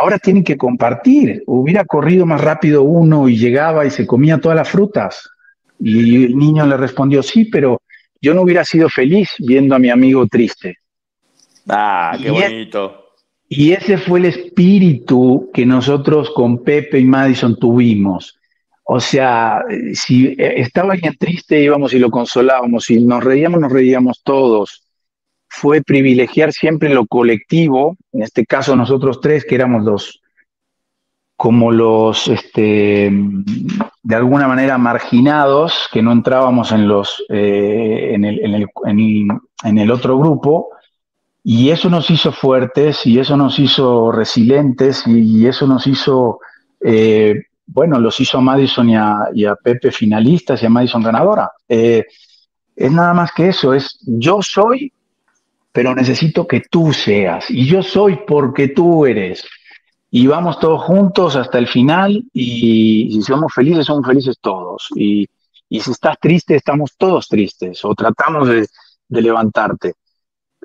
[0.00, 1.42] ahora tienen que compartir.
[1.46, 5.28] Hubiera corrido más rápido uno y llegaba y se comía todas las frutas.
[5.80, 7.82] Y el niño le respondió, sí, pero
[8.20, 10.76] yo no hubiera sido feliz viendo a mi amigo triste.
[11.68, 13.06] Ah, qué bonito.
[13.48, 18.38] y ese fue el espíritu que nosotros con Pepe y Madison tuvimos.
[18.84, 19.62] O sea,
[19.94, 22.84] si estaba alguien triste, íbamos y lo consolábamos.
[22.84, 24.89] Si nos reíamos, nos reíamos todos
[25.50, 30.22] fue privilegiar siempre lo colectivo, en este caso nosotros tres, que éramos los,
[31.36, 33.10] como los, este,
[34.02, 39.28] de alguna manera marginados, que no entrábamos en, los, eh, en, el, en, el,
[39.64, 40.68] en, el, otro grupo,
[41.42, 46.38] y eso nos hizo fuertes, y eso nos hizo resilientes, y, eso nos hizo,
[46.80, 51.50] eh, bueno, los hizo a Madison y a, Pepe finalistas y a Madison ganadora.
[51.68, 52.04] Eh,
[52.76, 54.92] es nada más que eso, es yo soy
[55.72, 57.50] pero necesito que tú seas.
[57.50, 59.44] Y yo soy porque tú eres.
[60.10, 64.88] Y vamos todos juntos hasta el final y si somos felices, somos felices todos.
[64.96, 65.28] Y,
[65.70, 68.66] si estás triste, estamos todos tristes o tratamos de,
[69.08, 69.94] levantarte.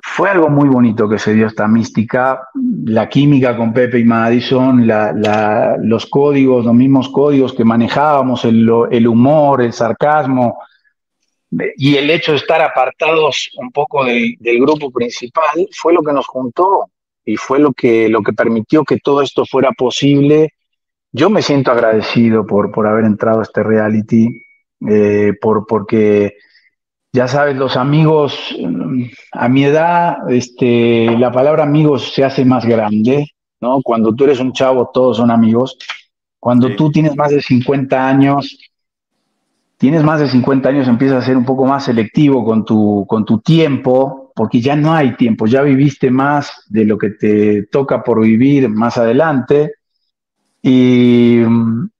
[0.02, 2.48] Fue algo muy bonito que se dio esta mística,
[2.86, 4.88] la química con Pepe y Madison,
[5.84, 10.58] los códigos, los mismos códigos que manejábamos, el, el humor, el sarcasmo,
[11.78, 16.28] y el hecho de estar apartados un poco del, grupo principal fue lo que nos
[16.28, 16.90] juntó
[17.24, 20.54] y fue lo que, lo que permitió que todo esto fuera posible.
[21.12, 24.28] Yo me siento agradecido por, por haber entrado a este reality,
[24.88, 26.36] eh, por, porque
[27.16, 32.66] ya sabes, los amigos, mm, a mi edad, este, la palabra amigos se hace más
[32.66, 33.28] grande,
[33.62, 33.82] ¿no?
[33.82, 35.78] Cuando tú eres un chavo, todos son amigos.
[36.40, 38.60] Cuando tú tienes más de 50 años,
[39.86, 43.24] tienes más de 50 años, empiezas a ser un poco más selectivo con tu, con
[43.24, 48.02] tu tiempo, porque ya no hay tiempo, ya viviste más de lo que te toca
[48.02, 49.76] por vivir más adelante.
[50.60, 51.38] Y,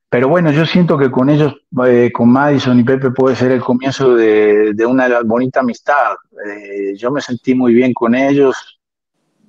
[0.10, 3.62] pero bueno, yo siento que con ellos, eh, con Madison y Pepe, puede ser el
[3.62, 6.16] comienzo de, una bonita amistad.
[6.44, 8.80] Eh, yo me sentí muy bien con ellos.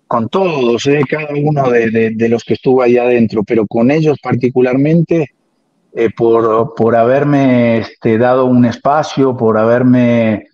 [0.07, 1.01] con todos, ¿eh?
[1.09, 5.31] cada uno de, los que estuvo ahí adentro, pero con ellos particularmente,
[5.99, 10.49] eh, por, por, haberme este, dado un espacio, por haberme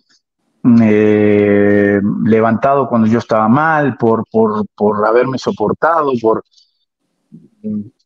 [0.81, 6.45] eh, levantado cuando yo estaba mal, por, por, por haberme soportado, por,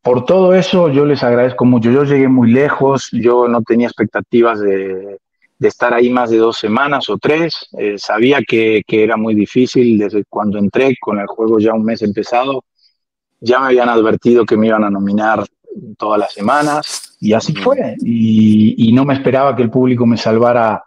[0.01, 1.91] por todo eso yo les agradezco mucho.
[1.91, 5.19] Yo llegué muy lejos, yo no tenía expectativas de,
[5.59, 7.67] de estar ahí más de dos semanas o tres.
[7.77, 11.85] Eh, sabía que, que, era muy difícil desde cuando entré con el juego ya un
[11.85, 12.63] mes empezado.
[13.39, 15.45] Ya me habían advertido que me iban a nominar
[15.97, 17.95] todas las semanas y así fue.
[18.01, 20.83] Y, y no me esperaba que el público me salvara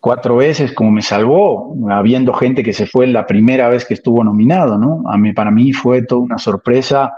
[0.00, 4.24] cuatro veces como me salvó, habiendo gente que se fue la primera vez que estuvo
[4.24, 5.02] nominado, ¿no?
[5.08, 7.12] A mí, para mí fue toda una sorpresa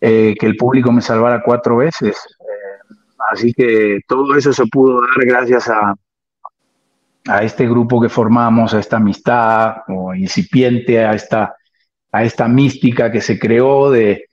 [0.00, 2.16] eh, que el público me salvara cuatro veces.
[3.32, 5.94] Así que todo eso se pudo dar gracias a,
[7.26, 11.54] a este grupo que formamos, a esta amistad o incipiente, a esta,
[12.12, 14.26] a esta mística que se creó de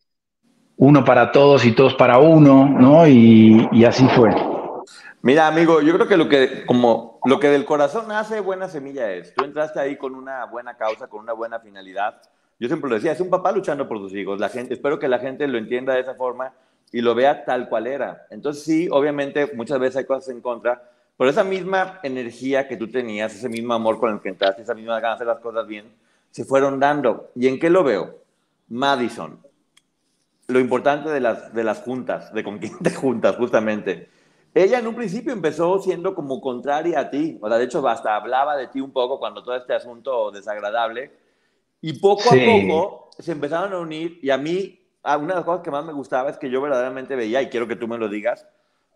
[0.78, 3.08] uno para todos y todos para uno, ¿no?
[3.08, 4.30] Y, así fue.
[5.22, 9.12] Mira, amigo, yo creo que lo que como lo que del corazón nace, buena semilla
[9.12, 9.34] es.
[9.34, 12.22] Tú entraste ahí con una buena causa, con una buena finalidad.
[12.60, 14.40] Yo siempre lo decía, es un papá luchando por sus hijos.
[14.40, 16.54] La gente, espero que la gente lo entienda de esa forma
[16.92, 18.26] y lo vea tal cual era.
[18.30, 22.88] Entonces sí, obviamente muchas veces hay cosas en contra, pero esa misma energía que tú
[22.90, 25.68] tenías, ese mismo amor con el que entraste, esa misma ganas de hacer las cosas
[25.68, 25.86] bien,
[26.32, 27.32] se fueron dando.
[27.36, 28.16] ¿Y en qué lo veo?
[28.70, 29.40] Madison.
[30.47, 34.10] Lo importante de las, de las juntas, de con quién te juntas, justamente.
[34.53, 38.15] Ella en un principio empezó siendo como contraria a ti, o sea, de hecho hasta
[38.15, 41.12] hablaba de ti un poco cuando todo este asunto desagradable,
[41.81, 45.62] y poco a poco se empezaron a unir, y a mí una de las cosas
[45.62, 48.07] que más me gustaba es que yo verdaderamente veía, y quiero que tú me lo
[48.07, 48.47] digas,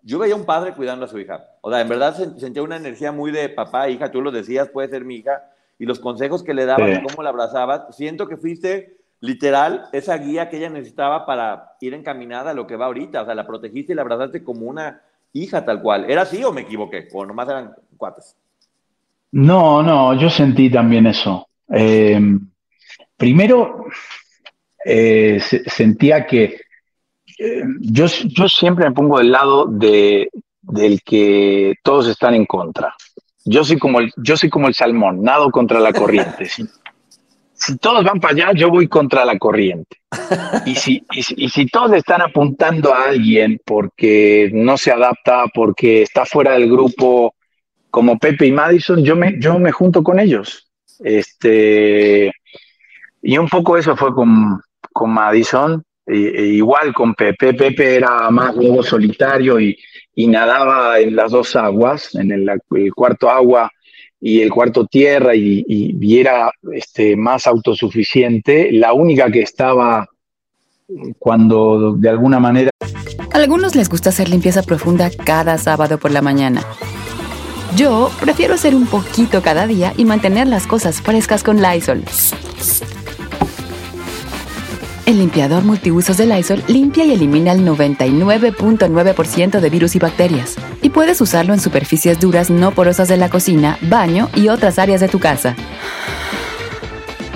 [0.04, 1.46] yo veía un padre cuidando a su hija.
[1.62, 4.88] O sea, en verdad sentía una energía muy de papá, hija, tú lo decías, puede
[4.88, 9.01] ser mi hija, y los consejos que le dabas, cómo la abrazabas, siento que fuiste
[9.22, 13.22] literal esa guía que ella necesitaba para ir encaminada a lo que va ahorita.
[13.22, 16.10] O sea, la protegiste y la abrazaste como una hija tal cual.
[16.10, 17.08] ¿Era así o me equivoqué?
[17.14, 18.36] ¿O nomás eran cuates?
[19.32, 21.48] No, no, yo sentí también eso.
[21.74, 22.20] Eh,
[23.16, 23.86] primero,
[24.84, 26.60] eh, sentía que
[27.40, 30.30] eh, yo, yo siempre me pongo del lado de,
[30.62, 32.94] del que todos están en contra.
[33.46, 36.50] Yo soy como el, yo soy como el salmón, nado contra la corriente.
[37.62, 39.98] si, todos van para allá, yo voy contra la corriente.
[40.66, 46.26] Y si, y, si todos están apuntando a alguien porque no se adapta, porque está
[46.26, 47.36] fuera del grupo,
[47.90, 50.70] como Pepe y Madison, yo me, yo me junto con ellos.
[51.00, 52.32] Este,
[53.22, 57.54] y un poco eso fue con, con Madison, e, igual con Pepe.
[57.54, 59.78] Pepe era más lobo solitario y,
[60.28, 62.48] nadaba en las dos aguas, en el,
[62.94, 63.72] cuarto agua
[64.22, 68.72] y el cuarto tierra, y, era este, más autosuficiente.
[68.72, 70.08] La única que estaba
[71.18, 72.70] cuando de alguna manera...
[73.34, 76.64] A algunos les gusta hacer limpieza profunda cada sábado por la mañana.
[77.76, 82.04] Yo prefiero hacer un poquito cada día y mantener las cosas frescas con Lysol.
[85.06, 90.58] El limpiador multiusos de Lysol limpia y elimina el 99.9% de virus y bacterias.
[90.82, 95.02] Y puedes usarlo en superficies duras no porosas de la cocina, baño y otras áreas
[95.02, 95.56] de tu casa.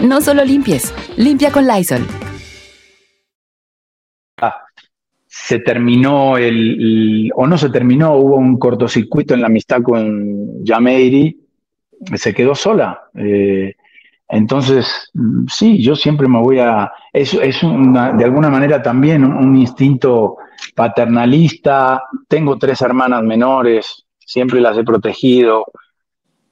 [0.01, 2.05] No solo limpies, limpia con Lysol.
[4.37, 4.61] Ah,
[5.25, 11.39] se terminó el, o no se terminó, hubo un cortocircuito en la amistad con Jameiri,
[12.13, 13.01] se quedó sola.
[13.15, 13.75] Eh,
[14.27, 16.91] entonces, mm, sí, yo siempre me voy a...
[17.13, 20.37] Es, es de alguna manera también un, instinto
[20.73, 22.03] paternalista.
[22.27, 25.65] Tengo tres hermanas menores, siempre las he protegido.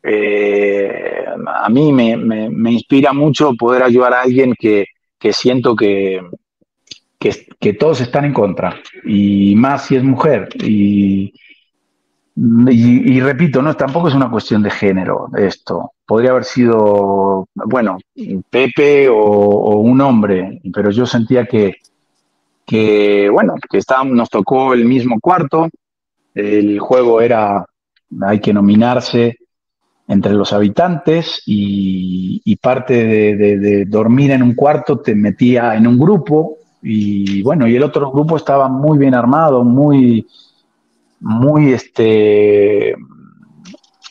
[0.03, 4.85] Eh, a mí me, me, inspira mucho poder ayudar a alguien que,
[5.17, 6.21] que siento que,
[7.17, 10.49] que, que, todos están en contra, y más si es mujer.
[10.61, 11.33] Y,
[12.35, 15.91] y, repito, no, tampoco es una cuestión de género esto.
[16.05, 17.99] Podría haber sido, bueno,
[18.49, 21.75] Pepe o, un hombre, pero yo sentía que,
[22.65, 25.69] que bueno, que estábamos, nos tocó el mismo cuarto,
[26.33, 27.65] el juego era,
[28.21, 29.37] hay que nominarse
[30.07, 36.57] entre los habitantes y, parte de, dormir en un cuarto te metía en un grupo.
[36.81, 40.25] Y bueno, y el otro grupo estaba muy bien armado, muy
[41.23, 42.95] muy este,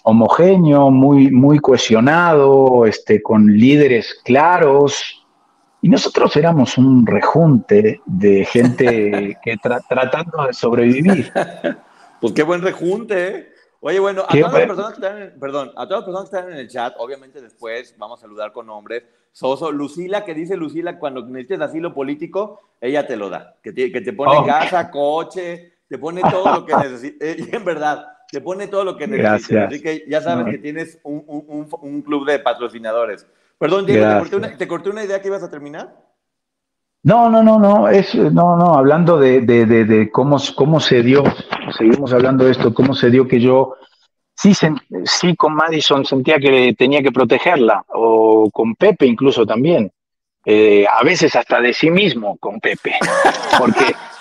[0.02, 5.24] homogéneo, muy, muy cohesionado, este, con líderes claros.
[5.82, 11.32] Y nosotros éramos un rejunte de gente que tratando de sobrevivir.
[12.20, 13.28] Pues qué buen rejunte.
[13.28, 13.52] ¿eh?
[13.80, 16.36] Oye, bueno, a todas, las personas que están en, perdón, a todas las personas que
[16.36, 19.02] están en el chat, obviamente después vamos a saludar con nombres.
[19.32, 23.56] Soso, Lucila, que dice Lucila, cuando necesites asilo político, ella te lo da.
[23.60, 27.20] Que te, que te pone casa, coche, te pone todo lo que necesites.
[27.20, 29.59] Eh, y en verdad, te pone todo lo que necesites.
[29.59, 33.26] Así que ya sabes que tienes un, un, un, club de patrocinadores.
[33.59, 35.95] Perdón, Diego, ¿te corté, una, ¿te corté, una, idea que ibas a terminar?
[37.03, 41.24] No, no, no, no, es, no, no, hablando de, de, de, cómo, cómo se dio,
[41.76, 43.74] seguimos hablando de esto, cómo se dio que yo
[44.34, 44.53] sí,
[45.05, 49.93] sí con Madison sentía que tenía que protegerla, o con Pepe incluso también,
[50.47, 52.95] eh, a veces hasta de sí mismo con Pepe,
[53.59, 53.95] porque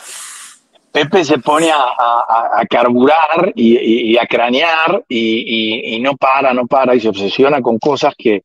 [0.91, 6.99] Pepe se pone a, carburar y, a cranear y, y, no para, no para y
[6.99, 8.43] se obsesiona con cosas que,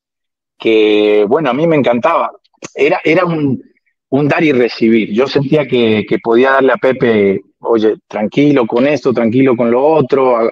[0.59, 2.31] que bueno, a mí me encantaba.
[2.75, 3.63] Era, era un
[4.09, 5.13] un dar y recibir.
[5.13, 10.51] Yo sentía que, podía darle a Pepe, oye, tranquilo con esto, tranquilo con lo otro,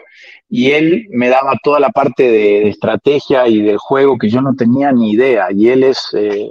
[0.49, 4.55] y él me daba toda la parte de, estrategia y del juego que yo no
[4.55, 6.51] tenía ni idea, y él es eh,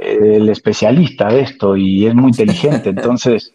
[0.00, 3.52] el especialista de esto y es muy inteligente, entonces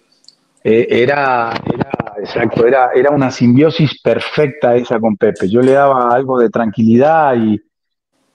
[0.64, 5.50] eh, era, era, exacto, era, era una simbiosis perfecta esa con Pepe.
[5.50, 7.62] Yo le daba algo de tranquilidad y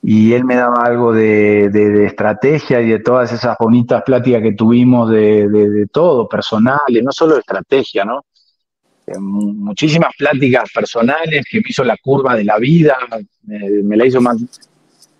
[0.06, 5.10] y él me daba algo de, estrategia y de todas esas bonitas pláticas que tuvimos
[5.10, 8.22] de, todo, personales, no solo de estrategia, ¿no?
[9.06, 12.98] Eh, muchísimas pláticas personales que me hizo la curva de la vida,
[13.46, 14.36] me la hizo más,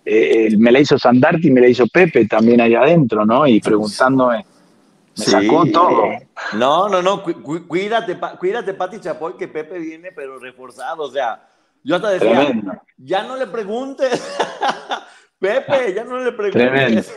[0.05, 3.47] eh, me la hizo Sandarti y me la hizo Pepe también allá adentro, ¿no?
[3.47, 4.45] Y preguntándome,
[5.17, 6.03] me sacó todo.
[6.53, 11.47] No, no, no, cuídate, cuídate, Pati Chapoy, que Pepe viene, pero reforzado, o sea,
[11.83, 14.37] yo hasta decía, ya no le preguntes.
[15.39, 17.13] Pepe, ya no le preguntes.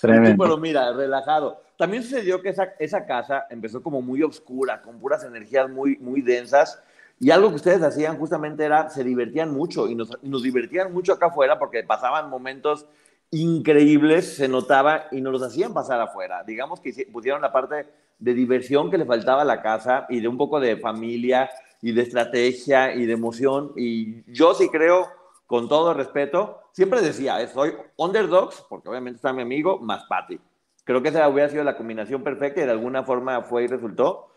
[0.00, 0.44] Tremendo.
[0.44, 1.62] Pero mira, relajado.
[1.76, 6.22] También sucedió que esa, esa casa empezó como muy oscura, con puras energías muy, muy
[6.22, 6.80] densas.
[7.18, 11.12] Y algo que ustedes hacían justamente era, se divertían mucho y nos, nos divertían mucho
[11.12, 12.86] acá afuera porque pasaban momentos
[13.30, 16.42] increíbles, se notaba y nos los hacían pasar afuera.
[16.44, 17.86] Digamos que pusieron la parte
[18.18, 21.50] de diversión que le faltaba a la casa y de un poco de familia
[21.80, 23.72] y de estrategia y de emoción.
[23.76, 25.08] Y yo sí creo,
[25.46, 30.38] con todo respeto, siempre decía, soy underdogs, porque obviamente está mi amigo, más Patty.
[30.84, 34.32] Creo que esa hubiera sido la combinación perfecta y de alguna forma fue y resultó.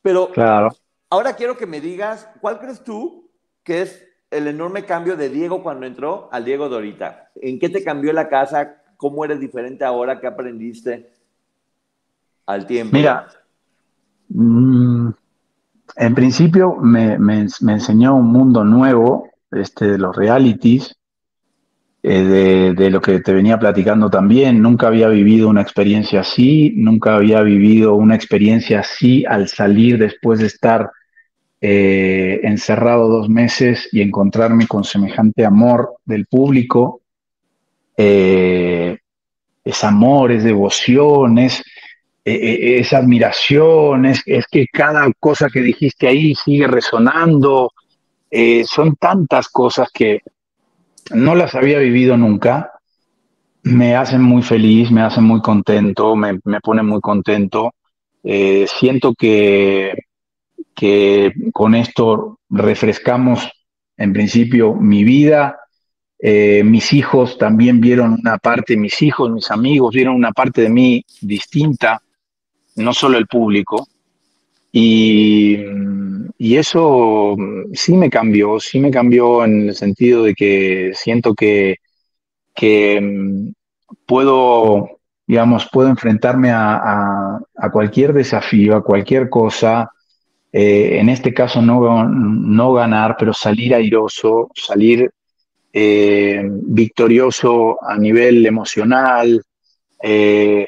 [0.00, 0.70] Pero claro.
[1.10, 3.28] ahora quiero que me digas, ¿cuál crees tú
[3.64, 7.30] que es el enorme cambio de Diego cuando entró al Diego Dorita?
[7.36, 8.82] ¿En qué te cambió la casa?
[8.96, 10.20] ¿Cómo eres diferente ahora?
[10.20, 11.10] ¿Qué aprendiste
[12.46, 12.96] al tiempo?
[12.96, 13.28] Mira,
[14.28, 15.10] mmm,
[15.96, 20.94] en principio me, enseñó un mundo nuevo, este, de los realities,
[22.02, 24.62] eh, de, lo que te venía platicando también.
[24.62, 30.40] Nunca había vivido una experiencia así, nunca había vivido una experiencia así al salir después
[30.40, 30.90] de estar
[31.60, 37.00] eh, encerrado dos meses y encontrarme con semejante amor del público.
[37.96, 38.96] Eh,
[39.64, 41.64] es amor, es devoción, es,
[42.24, 47.72] eh, esa admiración, es, que cada cosa que dijiste ahí sigue resonando.
[48.66, 50.20] Son tantas cosas que
[51.12, 52.72] no las había vivido nunca.
[53.62, 57.74] Me hacen muy feliz, me hacen muy contento, me, me ponen muy contento.
[58.22, 60.07] siento que,
[60.78, 63.50] que con esto refrescamos
[63.96, 65.58] en principio mi vida,
[66.20, 71.04] mis hijos también vieron una parte, mis hijos, mis amigos vieron una parte de mí
[71.20, 72.00] distinta
[72.78, 73.86] no solo el público.
[74.72, 75.64] Y,
[76.38, 77.36] eso
[77.72, 81.76] sí me cambió, sí me cambió en el sentido de que siento que,
[82.54, 83.52] que mm,
[84.06, 87.40] puedo, digamos, puedo enfrentarme a,
[87.72, 89.90] cualquier desafío, a cualquier cosa.
[90.52, 95.10] Eh, en este caso no, no ganar, pero salir airoso, salir
[95.72, 99.42] eh, victorioso a nivel emocional,
[100.02, 100.66] eh,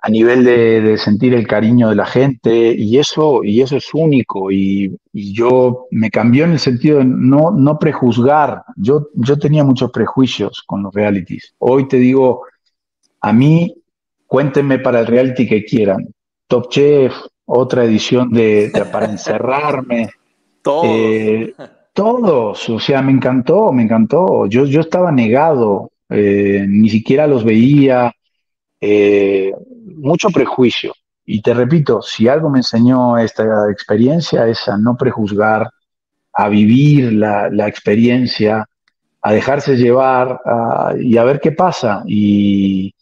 [0.00, 4.50] a nivel de, sentir el cariño de la gente y eso, y eso es único
[4.50, 8.62] y, yo me cambió en el sentido de no, no prejuzgar.
[8.76, 11.54] Yo, yo tenía muchos prejuicios con los realities.
[11.58, 12.42] Hoy te digo,
[13.20, 13.74] a mí
[14.26, 16.06] cuéntenme para el reality que quieran.
[16.46, 17.12] Top Chef,
[17.48, 20.10] otra edición de, para encerrarme.
[20.62, 20.86] Todos.
[20.86, 21.54] Eh,
[21.94, 24.46] todos, o sea, me encantó, me encantó.
[24.46, 28.12] Yo, yo estaba negado, eh, ni siquiera los veía.
[28.80, 29.52] Eh,
[29.96, 30.92] mucho prejuicio.
[31.24, 35.70] Y te repito, si algo me enseñó esta experiencia es a no prejuzgar,
[36.32, 38.64] a vivir la, experiencia,
[39.20, 40.40] a dejarse llevar
[41.00, 42.04] y a ver qué pasa.
[42.06, 42.94] Y,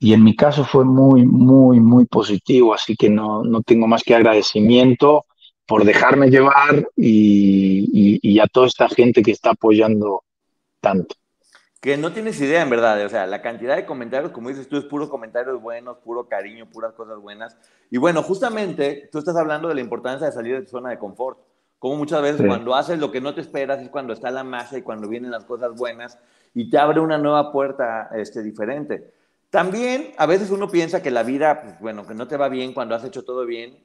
[0.00, 4.14] en mi caso fue muy, muy, muy positivo, así que no, no tengo más que
[4.14, 5.26] agradecimiento
[5.68, 10.24] por dejarme llevar y, a toda esta gente que está apoyando
[10.80, 11.14] tanto.
[11.80, 13.04] Que no tienes idea, en verdad.
[13.04, 16.70] O sea, la cantidad de comentarios, como dices tú, es puro comentarios buenos, puro cariño,
[16.70, 17.56] puras cosas buenas.
[17.90, 20.98] Y bueno, justamente tú estás hablando de la importancia de salir de tu zona de
[20.98, 21.38] confort.
[21.78, 24.78] Como muchas veces cuando haces lo que no te esperas es cuando está la masa
[24.78, 26.18] y cuando vienen las cosas buenas
[26.54, 29.12] y te abre una nueva puerta este, diferente.
[29.50, 32.74] También a veces uno piensa que la vida, pues, bueno, que no te va bien
[32.74, 33.82] cuando has hecho todo bien,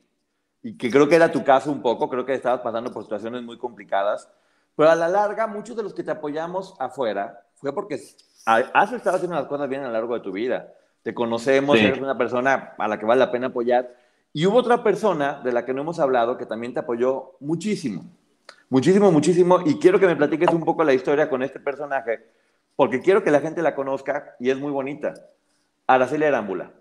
[0.61, 3.43] y que creo que era tu caso un poco, creo que estabas pasando por situaciones
[3.43, 4.29] muy complicadas,
[4.75, 7.99] pero a la larga muchos de los que te apoyamos afuera fue porque
[8.45, 10.73] has estado haciendo las cosas bien a lo largo de tu vida.
[11.03, 13.93] Te conocemos, eres una persona a la que vale la pena apoyar.
[14.31, 18.05] Y hubo otra persona de la que no hemos hablado que también te apoyó muchísimo,
[18.69, 19.59] muchísimo, muchísimo.
[19.65, 22.25] Y quiero que me platiques un poco la historia con este personaje,
[22.75, 25.13] porque quiero que la gente la conozca y es muy bonita.
[25.87, 26.71] Araceli Arámbula,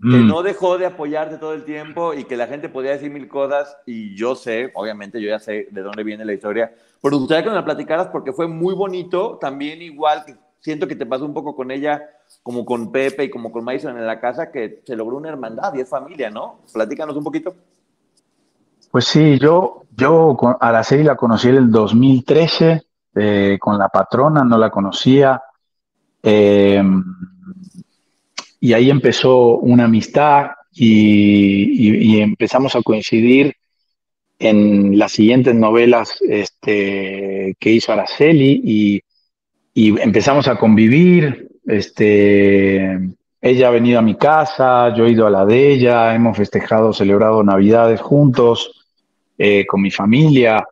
[0.00, 0.26] que mm.
[0.26, 3.76] no dejó de apoyarte todo el tiempo y que la gente podía decir mil cosas
[3.86, 7.50] y yo sé, obviamente yo ya sé de dónde viene la historia, pero gustaría que
[7.50, 11.34] me la platicaras porque fue muy bonito, también igual que siento que te pasó un
[11.34, 12.00] poco con ella,
[12.42, 15.74] como con Pepe y como con Mason en la casa, que se logró una hermandad
[15.74, 16.60] y es familia, ¿no?
[16.72, 17.54] Platícanos un poquito.
[18.90, 22.82] Pues sí, yo, yo a la serie la conocí en el 2013,
[23.14, 25.42] eh, con la patrona, no la conocía.
[26.22, 26.82] Eh,
[28.62, 33.56] y ahí empezó una amistad y, empezamos a coincidir
[34.38, 39.02] en las siguientes novelas este, que hizo Araceli
[39.74, 41.48] y, empezamos a convivir.
[41.66, 43.00] Este,
[43.40, 46.92] ella ha venido a mi casa, yo he ido a la de ella, hemos festejado,
[46.92, 48.86] celebrado Navidades juntos
[49.38, 50.64] eh, con mi familia.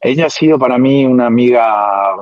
[0.00, 2.14] Ella ha sido para mí una amiga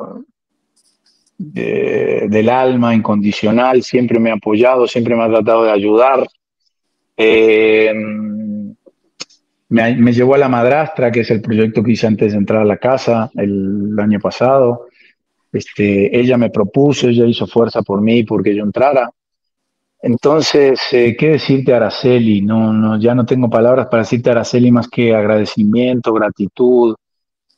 [1.44, 6.26] del alma, incondicional, siempre me ha apoyado, siempre me ha tratado de ayudar.
[7.16, 7.92] Eh,
[9.72, 12.66] me, llevó a la madrastra, que es el proyecto que hice antes de entrar a
[12.66, 14.86] la casa el, año pasado.
[15.50, 19.10] Este, ella me propuso, ella hizo fuerza por mí porque yo entrara.
[20.02, 22.42] Entonces, eh, ¿qué decirte, Araceli?
[22.42, 26.94] No, no, ya no tengo palabras para decirte, Araceli, más que agradecimiento, gratitud.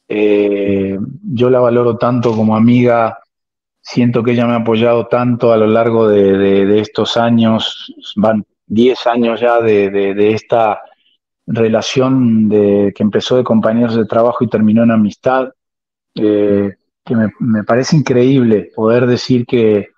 [0.06, 0.98] Eh,
[1.32, 3.18] yo la valoro tanto como amiga,
[3.86, 9.06] Siento que ella me ha apoyado tanto a lo largo de, estos años, van 10
[9.06, 10.80] años ya de, esta
[11.46, 15.50] relación de, que empezó de compañeros de trabajo y terminó en amistad,
[16.14, 19.88] eh, que me, parece increíble poder decir que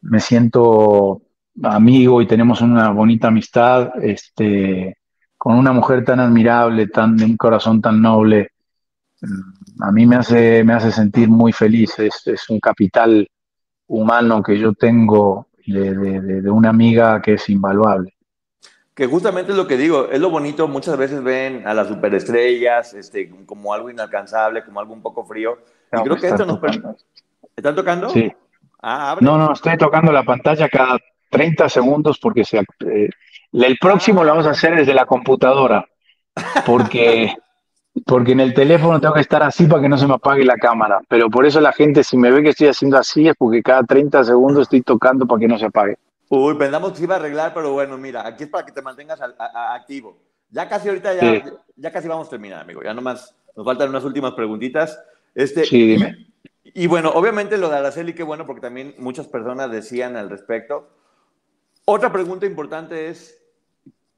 [0.00, 1.22] me siento
[1.62, 4.98] amigo y tenemos una bonita amistad este,
[5.38, 8.50] con una mujer tan admirable, tan de un corazón tan noble
[9.80, 11.98] a mí me hace, me hace sentir muy feliz.
[11.98, 13.28] Es, un capital
[13.86, 18.14] humano que yo tengo de, una amiga que es invaluable.
[18.94, 22.94] Que justamente es lo que digo, es lo bonito, muchas veces ven a las superestrellas
[22.94, 25.58] este, como algo inalcanzable, como algo un poco frío.
[25.92, 26.58] y creo que esto nos
[27.54, 28.08] ¿Están tocando?
[28.08, 28.32] Sí.
[28.82, 30.98] Ah, no, no, estoy tocando la pantalla cada
[31.30, 33.10] 30 segundos porque se, eh,
[33.52, 35.86] el próximo lo vamos a hacer desde la computadora,
[36.64, 37.34] porque
[38.04, 40.56] porque en el teléfono tengo que estar así para que no se me apague la
[40.56, 41.00] cámara.
[41.08, 43.82] Pero por eso la gente, si me ve que estoy haciendo así, es porque cada
[43.82, 45.96] 30 segundos estoy tocando para que no se apague.
[46.28, 49.20] Uy, pensamos que iba a arreglar, pero bueno, mira, aquí es para que te mantengas
[49.20, 50.18] activo.
[50.50, 51.44] Ya casi ahorita, ya,
[51.76, 52.82] ya casi vamos a terminar, amigo.
[52.82, 55.00] Ya nomás nos faltan unas últimas preguntitas.
[55.34, 56.26] Este, sí, dime.
[56.62, 60.90] Y, bueno, obviamente lo de Araceli, qué bueno, porque también muchas personas decían al respecto.
[61.84, 63.40] Otra pregunta importante es,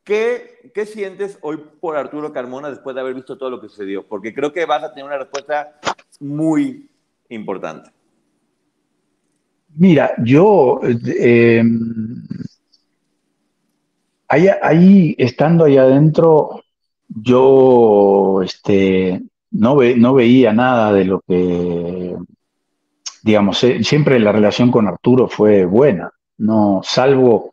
[0.08, 4.06] ¿Qué, ¿Qué, sientes hoy por Arturo Carmona después de haber visto todo lo que sucedió?
[4.08, 5.78] Porque creo que vas a tener una respuesta
[6.18, 6.88] muy
[7.28, 7.90] importante.
[9.76, 11.62] Mira, yo eh,
[14.28, 16.64] ahí, estando ahí adentro,
[17.06, 22.16] yo este, no, no veía nada de lo que,
[23.24, 27.52] digamos, eh, siempre la relación con Arturo fue buena, no, salvo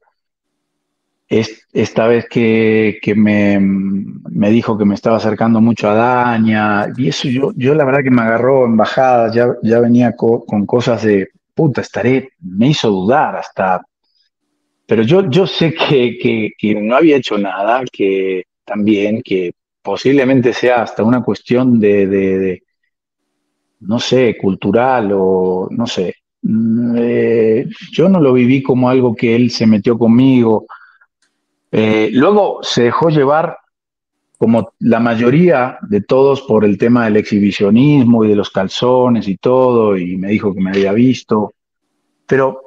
[1.28, 7.52] esta vez que, me, dijo que me estaba acercando mucho a Daña, y eso yo,
[7.56, 11.82] yo la verdad que me agarró en bajada, ya, ya venía con cosas de, puta,
[11.82, 13.82] estaré, me hizo dudar hasta,
[14.86, 16.52] pero yo, yo sé que,
[16.82, 22.62] no había hecho nada, que también, que posiblemente sea hasta una cuestión de,
[23.80, 26.16] no sé, cultural o no sé.
[26.42, 30.68] Mm, eh, yo no lo viví como algo que él se metió conmigo
[31.78, 33.58] eh, luego se dejó llevar,
[34.38, 39.36] como la mayoría de todos, por el tema del exhibicionismo y de los calzones y
[39.36, 41.54] todo, y me dijo que me había visto.
[42.26, 42.62] Pero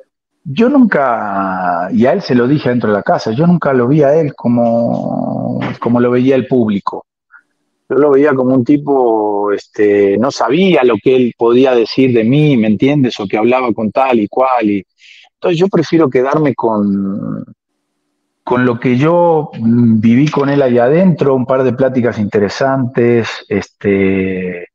[0.44, 3.88] yo nunca, y a él se lo dije dentro de la casa, yo nunca lo
[3.88, 7.06] vi a él como, como lo veía el público.
[7.88, 12.24] Yo lo veía como un tipo, este, no sabía lo que él podía decir de
[12.24, 13.18] mí, ¿me entiendes?
[13.20, 14.68] O que hablaba con tal y cual.
[14.68, 14.84] Y...
[15.32, 17.42] Entonces yo prefiero quedarme con,
[18.48, 23.28] con lo que yo mm, viví con él allá adentro, un par de pláticas interesantes,
[23.46, 24.68] este,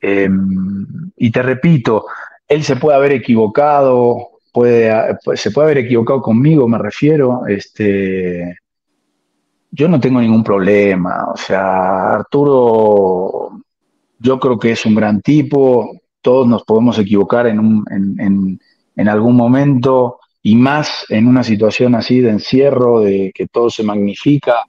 [0.00, 2.06] em, y te repito,
[2.46, 4.92] él se puede haber equivocado, puede,
[5.34, 8.56] se puede haber equivocado conmigo, me refiero, este,
[9.72, 11.26] yo no tengo ningún problema.
[11.34, 13.50] O sea, Arturo,
[14.20, 15.90] yo creo que es un gran tipo.
[16.22, 18.60] Todos nos podemos equivocar en, un, en,
[18.94, 23.82] en, algún momento y más en una situación así de encierro, de que todo se
[23.82, 24.62] magnifica,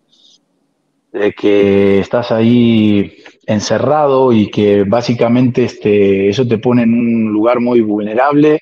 [1.12, 7.60] de que estás ahí encerrado y que básicamente este, eso te pone en un lugar
[7.60, 8.60] muy vulnerable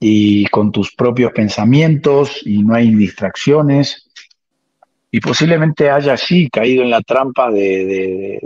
[0.00, 4.08] y con tus propios pensamientos y no hay distracciones
[5.10, 8.38] y posiblemente haya así caído en la trampa de,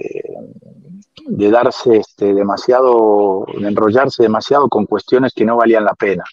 [1.27, 6.25] de, darse este, demasiado, de enrollarse demasiado con cuestiones que no valían la pena.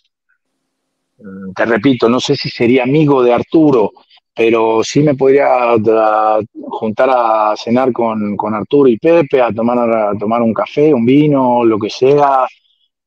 [1.22, 3.91] Mm, te repito, no sé si sería amigo de Arturo,
[4.36, 5.47] pero sí me podría
[6.70, 11.05] juntar a cenar con, con, Arturo y Pepe, a tomar, a tomar un café, un
[11.05, 12.47] vino, lo que sea,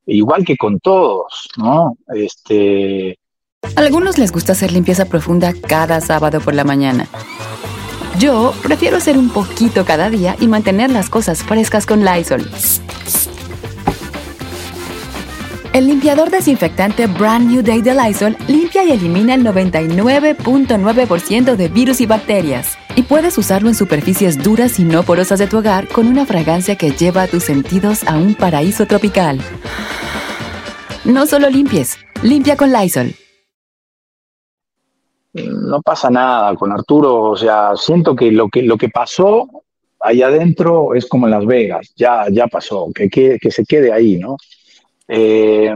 [0.07, 1.97] igual que con todos, ¿no?
[2.15, 3.17] Este,
[3.77, 7.09] algunos les gusta hacer limpieza profunda cada sábado por la mañana.
[8.19, 12.43] Yo prefiero hacer un poquito cada día y mantener las cosas frescas con Lysol.
[15.73, 22.01] El limpiador desinfectante Brand New Day de Lysol limpia y elimina el 99.9% de virus
[22.01, 22.77] y bacterias.
[22.95, 26.77] Y puedes usarlo en superficies duras y no porosas de tu hogar con una fragancia
[26.77, 29.41] que lleva a tus sentidos a un paraíso tropical.
[31.05, 33.15] No solo limpies, limpia con Lysol
[35.33, 39.49] no pasa nada con Arturo, o sea, siento que lo que, lo que pasó
[40.01, 44.19] ahí adentro es como en Las Vegas, ya, ya pasó, que, que, se quede ahí,
[44.19, 44.37] ¿no?
[45.09, 45.75] Eh,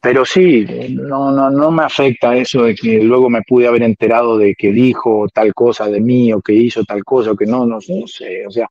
[0.00, 4.36] pero sí, no, no, no me afecta eso de que luego me pude haber enterado
[4.36, 7.64] de que dijo tal cosa de mí o que hizo tal cosa o que no,
[7.66, 8.68] no, no sé, o sea,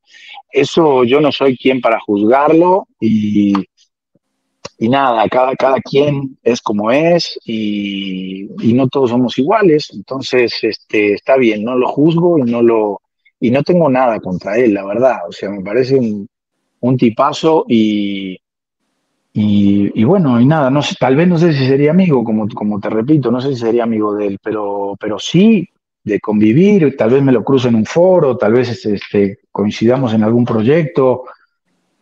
[0.52, 3.54] eso yo no soy quien para juzgarlo y,
[4.82, 11.14] y nada, cada, cada quien es como es y, no todos somos iguales, entonces este,
[11.14, 13.00] está bien, no lo juzgo y no lo
[13.40, 18.38] y no tengo nada contra él, la verdad, o sea, me parece un, tipazo y,
[19.34, 22.80] y, bueno, y nada, no sé, tal vez no sé si sería amigo, como, como
[22.80, 25.70] te repito, no sé si sería amigo de él, pero, pero sí
[26.04, 30.14] de convivir, tal vez me lo cruce en un foro, tal vez este, este coincidamos
[30.14, 31.24] en algún proyecto.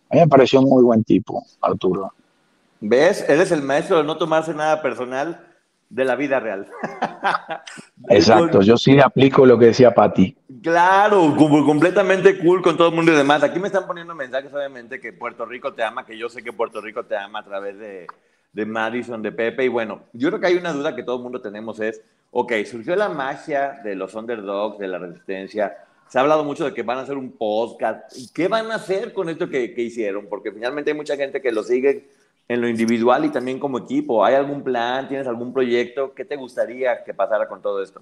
[0.10, 2.14] A mí me pareció un muy buen tipo, Arturo.
[2.82, 3.26] ¿Ves?
[3.28, 5.49] Eres el maestro de no tomarse nada personal
[5.90, 6.68] de la vida real.
[8.10, 10.36] Exacto, yo sí aplico lo que decía Patti.
[10.62, 13.44] Claro, completamente cool con todo el mundo y demás.
[13.44, 16.54] Aquí me están poniendo mensajes, obviamente, que Puerto Rico te ama, que yo sé que
[16.54, 18.08] Puerto Rico te ama a través de,
[18.54, 19.66] de Madison, de Pepe.
[19.66, 22.54] Y bueno, yo creo que hay una duda que todo el mundo tenemos es, ok,
[22.66, 25.76] surgió la magia de los underdogs, de la resistencia.
[26.08, 28.12] Se ha hablado mucho de que van a hacer un podcast.
[28.34, 30.28] ¿Qué van a hacer con esto que, que hicieron?
[30.28, 32.10] Porque finalmente hay mucha gente que lo sigue
[32.50, 34.26] en lo individual y también como equipo?
[34.26, 35.08] ¿Hay algún plan?
[35.08, 36.14] ¿Tienes algún proyecto?
[36.14, 38.02] ¿Qué te gustaría que pasara con todo esto?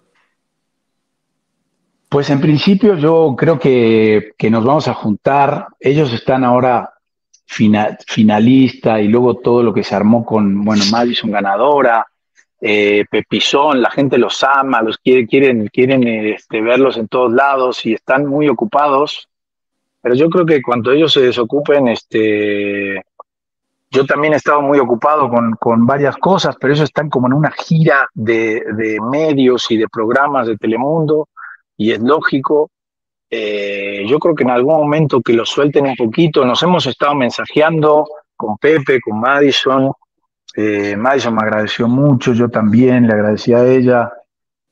[2.09, 5.67] Pues en principio yo creo que, nos vamos a juntar.
[5.79, 6.93] Ellos están ahora
[7.45, 12.07] finalista y luego todo lo que se armó con, bueno, Madison ganadora,
[12.61, 17.85] eh, Pepizón, la gente los ama, los quiere, quieren, quieren este, verlos en todos lados
[17.85, 19.27] y están muy ocupados.
[20.01, 23.03] Pero yo creo que cuando ellos se desocupen, este,
[23.89, 27.51] yo también he estado muy ocupado con, varias cosas, pero ellos están como en una
[27.51, 28.63] gira de,
[29.09, 31.29] medios y de programas de Telemundo,
[31.77, 32.69] y es lógico.
[33.29, 37.15] Eh, yo creo que en algún momento que lo suelten un poquito, nos hemos estado
[37.15, 39.91] mensajeando con Pepe, con Madison.
[40.55, 44.11] Eh, Madison me agradeció mucho, yo también le agradecí a ella.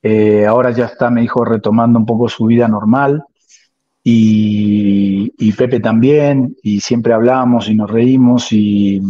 [0.01, 3.23] Eh, ahora ya está, me dijo, retomando un poco su vida normal
[4.03, 4.74] y,
[5.57, 9.01] Pepe también, y siempre hablamos y nos reímos y,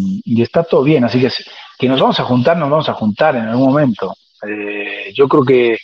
[0.41, 1.30] está todo bien, así que
[1.78, 4.13] que nos vamos a juntar, nos vamos a juntar en algún momento.
[4.47, 5.78] Eh, yo creo que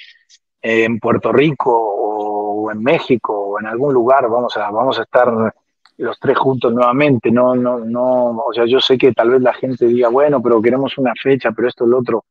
[0.61, 5.53] en Puerto Rico o en México o en algún lugar vamos a, vamos a estar
[5.97, 9.53] los tres juntos nuevamente, no, no, no, o sea, yo sé que tal vez la
[9.53, 12.25] gente diga, bueno, pero queremos una fecha, pero esto, lo otro,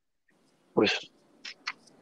[0.74, 1.12] pues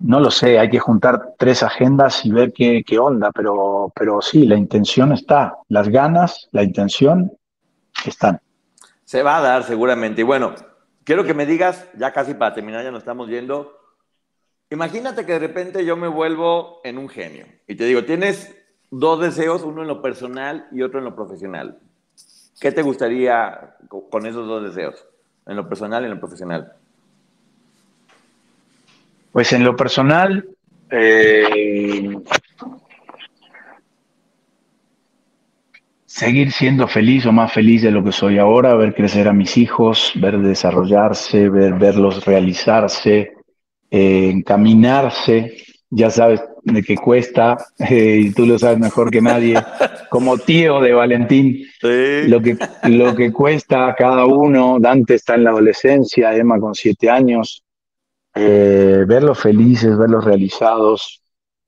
[0.00, 4.46] no lo sé, hay que juntar tres agendas y ver qué, onda, pero, pero sí,
[4.46, 7.32] la intención está, las ganas, la intención
[8.04, 8.40] están.
[9.04, 10.20] Se va a dar seguramente.
[10.20, 10.54] Y bueno,
[11.04, 13.76] quiero que me digas, ya casi para terminar, ya nos estamos yendo.
[14.70, 18.54] Imagínate que de repente yo me vuelvo en un genio y te digo, tienes
[18.90, 21.78] dos deseos, uno en lo personal y otro en lo profesional.
[22.60, 23.76] ¿Qué te gustaría
[24.10, 25.06] con esos dos deseos?
[25.46, 26.74] En lo personal y en lo profesional.
[29.38, 30.48] Pues en lo personal,
[30.90, 32.10] eh,
[36.04, 39.56] seguir siendo feliz o más feliz de lo que soy ahora, ver crecer a mis
[39.56, 43.34] hijos, ver desarrollarse, ver, verlos realizarse,
[43.92, 45.56] eh, encaminarse,
[45.88, 49.54] ya sabes de qué cuesta, eh, y tú lo sabes mejor que nadie,
[50.10, 52.56] como tío de Valentín, lo, que,
[52.88, 57.62] lo que cuesta a cada uno, Dante está en la adolescencia, Emma con siete años,
[58.34, 61.22] eh, verlos felices, verlos realizados,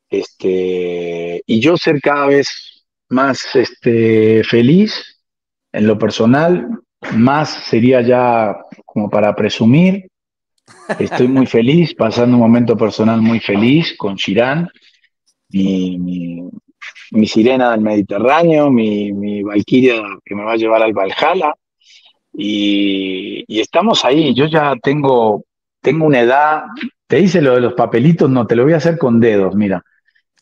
[0.09, 5.21] este, y yo ser cada vez más este, feliz
[5.73, 6.69] en lo personal,
[7.13, 10.09] más sería ya como para presumir.
[10.99, 14.69] Estoy muy feliz, pasando un momento personal muy feliz con Chirán,
[15.51, 15.99] mi,
[17.11, 21.55] mi, sirena del Mediterráneo, mi, mi Valquiria que me va a llevar al Valhalla.
[22.33, 24.33] Y, y, estamos ahí.
[24.35, 25.45] Yo ya tengo,
[25.81, 26.65] tengo una edad.
[27.07, 29.85] Te hice lo de los papelitos, no, te lo voy a hacer con dedos, mira.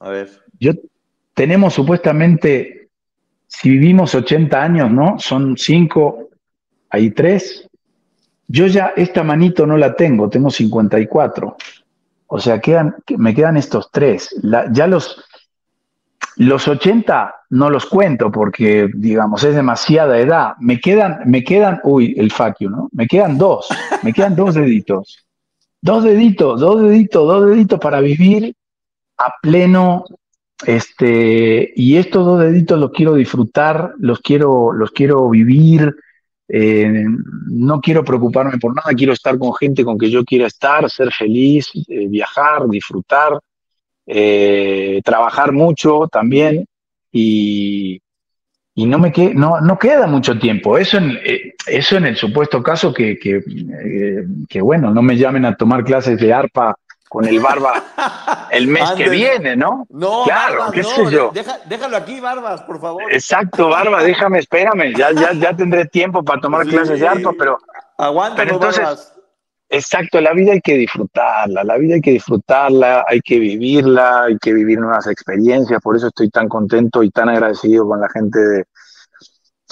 [0.01, 0.31] A ver.
[0.59, 0.73] Yo
[1.35, 2.89] tenemos supuestamente,
[3.47, 5.17] si vivimos 80 años, ¿no?
[5.19, 6.29] Son 5,
[6.91, 7.69] hay 3.
[8.49, 11.57] Yo ya esta manito no la tengo, tengo 54.
[12.29, 14.35] O sea, quedan, me quedan estos tres.
[14.73, 15.25] ya los,
[16.37, 20.53] los 80 no los cuento porque, digamos, es demasiada edad.
[20.61, 22.89] Me quedan, me quedan, uy, el facio, ¿no?
[22.93, 23.69] Me quedan dos,
[24.03, 25.28] me quedan dos deditos.
[25.81, 28.55] Dos deditos, dos deditos, dos deditos para vivir
[29.19, 30.05] a pleno.
[30.67, 35.95] Este, y estos dos deditos los quiero disfrutar, los quiero, los quiero vivir,
[36.49, 37.05] eh,
[37.47, 41.13] no quiero preocuparme por nada, quiero estar con gente con que yo quiera estar, ser
[41.13, 43.39] feliz, eh, viajar, disfrutar,
[44.07, 46.65] eh, trabajar mucho también
[47.13, 48.01] y,
[48.79, 50.79] y no me no, no, queda mucho tiempo.
[50.79, 51.19] Eso en,
[51.67, 53.43] eso en el supuesto caso que, que,
[54.49, 56.77] que, bueno, no me llamen a tomar clases de arpa
[57.09, 57.83] con el barba
[58.53, 59.85] el mes que viene, ¿no?
[59.91, 61.33] No, claro, qué sé yo.
[61.65, 63.03] déjalo aquí, Barbas, por favor.
[63.13, 67.59] Exacto, Barba, déjame, espérame, ya, ya, ya tendré tiempo para tomar clases de arpa, pero...
[67.97, 69.13] Aguanta, entonces,
[69.71, 74.39] Exacto, la vida hay que disfrutarla, la vida hay que disfrutarla, hay que vivirla, hay
[74.39, 78.39] que vivir nuevas experiencias, por eso estoy tan contento y tan agradecido con la gente
[78.39, 78.65] de,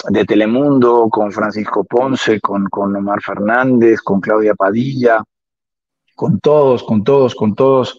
[0.09, 5.23] de Telemundo, con Francisco Ponce, con, con Omar Fernández, con Claudia Padilla,
[6.15, 7.97] con todos, con todos, con todos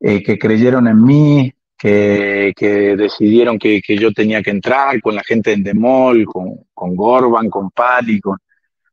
[0.00, 2.52] eh, que creyeron en mí, que,
[2.98, 7.70] decidieron que, yo tenía que entrar, con la gente en Demol, con, con Gorban, con
[7.70, 8.38] Pali, con,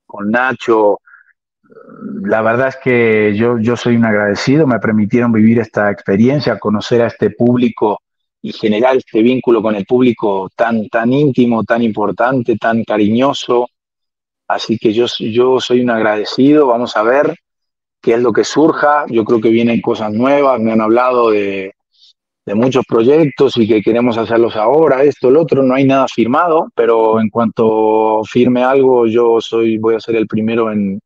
[0.05, 0.99] con Nacho.
[2.23, 7.01] La verdad es que yo, yo soy un agradecido, me permitieron vivir esta experiencia, conocer
[7.01, 7.99] a este público
[8.41, 13.67] y generar este vínculo con el público tan, tan íntimo, tan importante, tan cariñoso.
[14.47, 17.35] Así que yo, yo soy un agradecido, vamos a ver
[18.01, 19.05] qué es lo que surja.
[19.09, 21.73] Yo creo que vienen cosas nuevas, me han hablado de,
[22.53, 27.19] muchos proyectos y que queremos hacerlos ahora, esto, el otro, no hay nada firmado, pero
[27.19, 30.99] en cuanto firme algo, yo soy, voy a ser el primero en,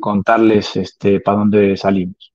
[0.00, 2.32] contarles este, para dónde salimos.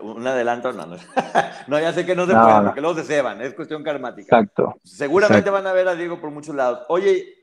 [0.00, 0.86] un adelanto, no,
[1.66, 1.80] no.
[1.80, 4.38] ya sé que no se puede, porque luego se ceban, es cuestión karmática.
[4.38, 4.74] Exacto.
[4.82, 6.80] Seguramente van a ver a Diego por muchos lados.
[6.88, 7.42] Oye,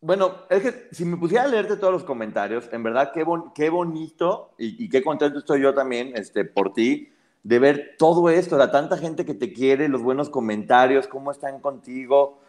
[0.00, 3.70] bueno, es que si me pusiera a leerte todos los comentarios, en verdad qué, qué
[3.70, 7.10] bonito y, qué contento estoy yo también este, por ti
[7.42, 11.60] de ver todo esto, la tanta gente que te quiere, los buenos comentarios, cómo están
[11.60, 12.40] contigo.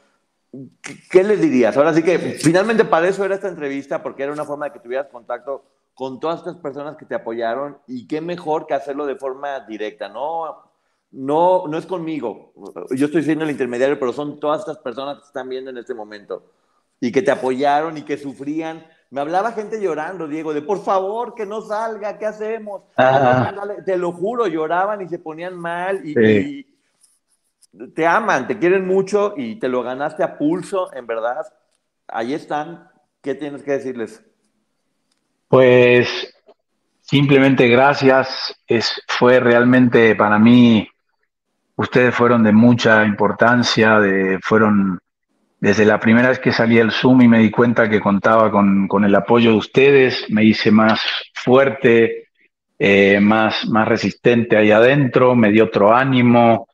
[1.09, 1.75] ¿Qué, les dirías?
[1.77, 4.79] Ahora sí que finalmente para eso era esta entrevista, porque era una forma de que
[4.79, 9.15] tuvieras contacto con todas estas personas que te apoyaron y qué mejor que hacerlo de
[9.15, 10.63] forma directa, no,
[11.11, 12.53] no, no es conmigo,
[12.91, 15.93] yo estoy siendo el intermediario, pero son todas estas personas que están viendo en este
[15.93, 16.43] momento
[16.99, 18.85] y que te apoyaron y que sufrían.
[19.11, 22.83] Me hablaba gente llorando, Diego, de por favor, que no salga, ¿qué hacemos?
[23.85, 26.65] Te lo juro, lloraban y se ponían mal y,
[27.93, 31.45] te aman, te quieren mucho y te lo ganaste a pulso, en verdad.
[32.07, 32.87] Ahí están.
[33.21, 34.23] ¿Qué tienes que decirles?
[35.47, 36.33] Pues
[37.01, 38.55] simplemente gracias.
[38.67, 40.87] Es, fue realmente para mí,
[41.75, 43.99] ustedes fueron de mucha importancia,
[44.41, 44.99] fueron
[45.59, 49.03] desde la primera vez que salí al Zoom y me di cuenta que contaba con,
[49.03, 51.01] el apoyo de ustedes, me hice más
[51.33, 52.27] fuerte,
[52.77, 56.67] eh, más, más resistente ahí adentro, me dio otro ánimo,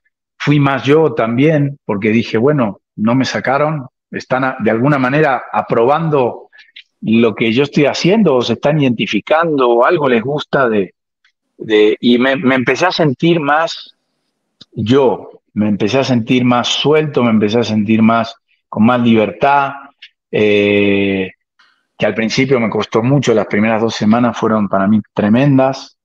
[0.44, 6.50] fui más yo también, porque dije, bueno, no me sacaron, están de alguna manera aprobando
[7.02, 10.96] lo que yo estoy haciendo, o se están identificando, o algo les gusta de...
[11.60, 13.96] de y me, me empecé a sentir más
[14.72, 18.36] yo, me empecé a sentir más suelto, me empecé a sentir más
[18.68, 19.74] con más libertad,
[20.32, 21.30] eh,
[21.96, 26.00] que al principio me costó mucho, las primeras dos semanas fueron para mí tremendas,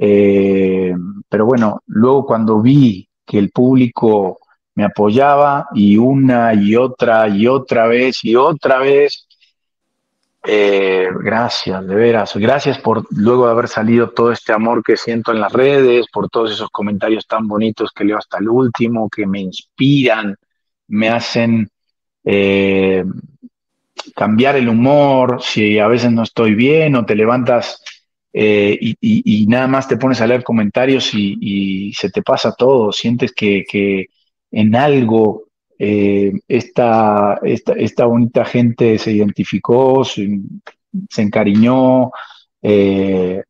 [0.00, 0.94] eh,
[1.28, 4.38] pero bueno, luego cuando vi que el público
[4.74, 9.26] me apoyaba y una y otra y otra vez y otra vez,
[10.44, 15.30] eh, gracias, de veras, gracias por luego de haber salido todo este amor que siento
[15.32, 19.26] en las redes, por todos esos comentarios tan bonitos que leo hasta el último, que
[19.26, 20.34] me inspiran,
[20.88, 21.68] me hacen
[22.24, 23.04] eh,
[24.16, 27.82] cambiar el humor, si a veces no estoy bien o te levantas
[28.32, 33.32] eh, y, nada más te pones a leer comentarios y, se te pasa todo, sientes
[33.32, 34.06] que,
[34.50, 35.44] en algo
[35.78, 40.28] eh, esta, esta, bonita gente se identificó, se,
[41.16, 42.10] encariñó
[42.62, 43.42] eh,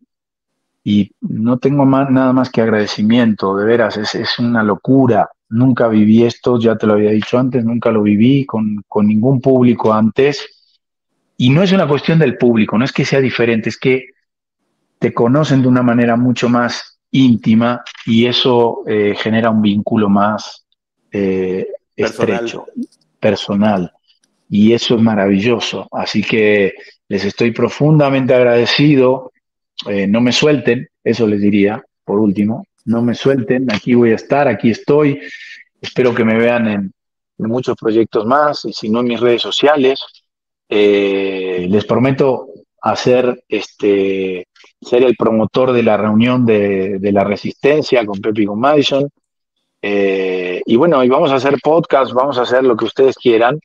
[0.84, 5.28] y no tengo más, nada más que agradecimiento, de veras, es, una locura.
[5.48, 9.40] Nunca viví esto, ya te lo había dicho antes, nunca lo viví con, con ningún
[9.40, 10.48] público antes.
[11.36, 14.12] Y no es una cuestión del público, no es que sea diferente, es que
[15.02, 20.64] te conocen de una manera mucho más íntima y eso eh, genera un vínculo más
[21.10, 22.66] eh, estrecho,
[23.18, 23.92] personal.
[24.48, 25.88] Y eso es maravilloso.
[25.90, 26.74] Así que
[27.08, 29.32] les estoy profundamente agradecido.
[29.88, 32.64] Eh, no me suelten, eso les diría, por último.
[32.84, 35.20] No me suelten, aquí voy a estar, aquí estoy.
[35.80, 36.92] Espero que me vean en,
[37.38, 39.98] muchos proyectos más y si no en mis redes sociales.
[40.68, 42.46] Les prometo
[42.80, 44.46] hacer este
[44.82, 49.08] ser el promotor de la reunión de, la resistencia con Pepe y con Madison.
[49.80, 53.60] Eh, y bueno, y vamos a hacer podcast, vamos a hacer lo que ustedes quieran.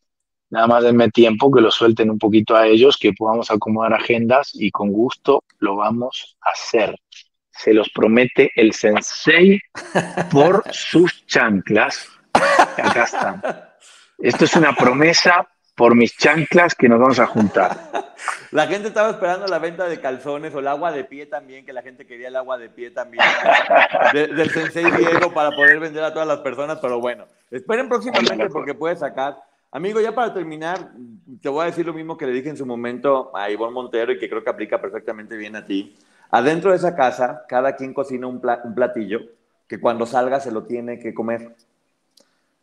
[0.49, 4.51] Nada más denme tiempo, que lo suelten un poquito a ellos, que podamos acomodar agendas
[4.53, 6.95] y con gusto lo vamos a hacer.
[7.51, 9.59] Se los promete el sensei
[10.32, 12.07] por sus chanclas.
[12.34, 13.41] Acá están.
[14.20, 15.47] Esto es una promesa
[15.78, 17.78] por mis chanclas que nos vamos a juntar.
[18.51, 21.73] La gente estaba esperando la venta de calzones o el agua de pie también, que
[21.73, 23.23] la gente quería el agua de pie también
[24.13, 28.73] del Sensei Diego para poder vender a todas las personas, pero bueno, esperen próximamente porque
[28.73, 29.38] puede sacar.
[29.69, 30.91] Amigo, ya para terminar,
[31.41, 34.11] te voy a decir lo mismo que le dije en su momento a Ivonne Montero
[34.11, 35.95] y que creo que aplica perfectamente bien a ti.
[36.32, 39.19] Adentro de esa casa, cada quien cocina un, platillo
[39.67, 41.55] que cuando salga se lo tiene que comer.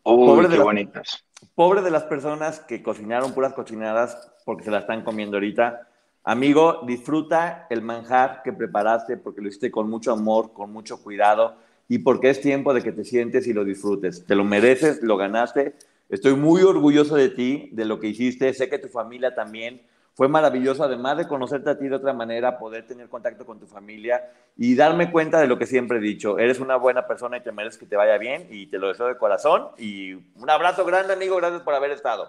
[0.03, 1.24] Uy, qué bonitas
[1.55, 5.89] Pobre de las personas que cocinaron puras cochinadas porque se la están comiendo ahorita.
[6.25, 11.57] Amigo, disfruta el manjar que preparaste porque lo hiciste con mucho amor, con mucho cuidado
[11.89, 14.25] y porque es tiempo de que te sientes y lo disfrutes.
[14.25, 15.75] Te lo mereces, lo ganaste.
[16.09, 18.53] Estoy muy orgulloso de ti, de lo que hiciste.
[18.55, 19.83] Sé que tu familia también
[20.15, 23.67] fue maravilloso, además de conocerte a ti de otra manera, poder tener contacto con tu
[23.67, 24.23] familia
[24.57, 26.39] y darme cuenta de lo que siempre he dicho.
[26.39, 29.09] Eres una buena persona y te mereces que te vaya bien y te lo deseo
[29.09, 29.69] de corazón.
[29.77, 31.37] Y un abrazo grande, amigo.
[31.37, 32.29] Gracias por haber estado.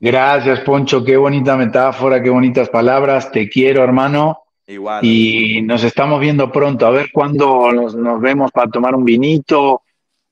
[0.00, 1.04] Gracias, Poncho.
[1.04, 3.32] Qué bonita metáfora, qué bonitas palabras.
[3.32, 4.44] Te quiero, hermano.
[4.68, 5.04] Igual.
[5.04, 6.86] Y nos estamos viendo pronto.
[6.86, 9.82] A ver cuándo nos, nos vemos para tomar un vinito,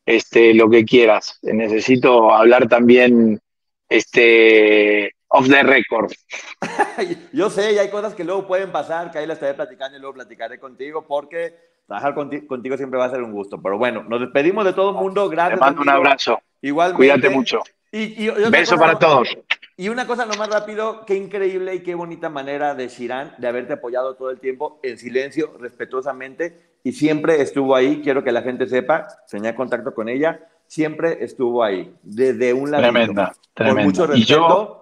[0.07, 1.41] este, lo que quieras.
[1.43, 3.41] Necesito hablar también,
[3.89, 6.13] este, off the record.
[7.33, 10.01] Yo sé, y hay cosas que luego pueden pasar, que ahí la estaré platicando y
[10.01, 11.57] luego platicaré contigo, porque
[11.87, 13.61] trabajar contigo, siempre va a ser un gusto.
[13.61, 15.29] Pero bueno, nos despedimos de todo el mundo.
[15.29, 15.59] Gracias.
[15.59, 16.41] Te mando un abrazo.
[16.61, 16.95] Igual.
[16.95, 17.61] Cuídate mucho.
[17.91, 19.29] Y, Beso para todos.
[19.77, 23.73] Y una cosa nomás rápido, qué increíble y qué bonita manera de Shirán de haberte
[23.73, 28.01] apoyado todo el tiempo en silencio, respetuosamente, y siempre estuvo ahí.
[28.03, 32.83] Quiero que la gente sepa, tenía contacto con ella, siempre estuvo ahí, desde un lado.
[32.83, 33.81] Tremenda, tremenda.
[33.81, 34.23] Con mucho respeto.
[34.23, 34.82] Y yo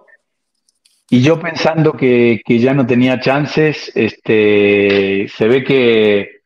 [1.41, 6.41] pensando que, ya no tenía chances, este, se ve que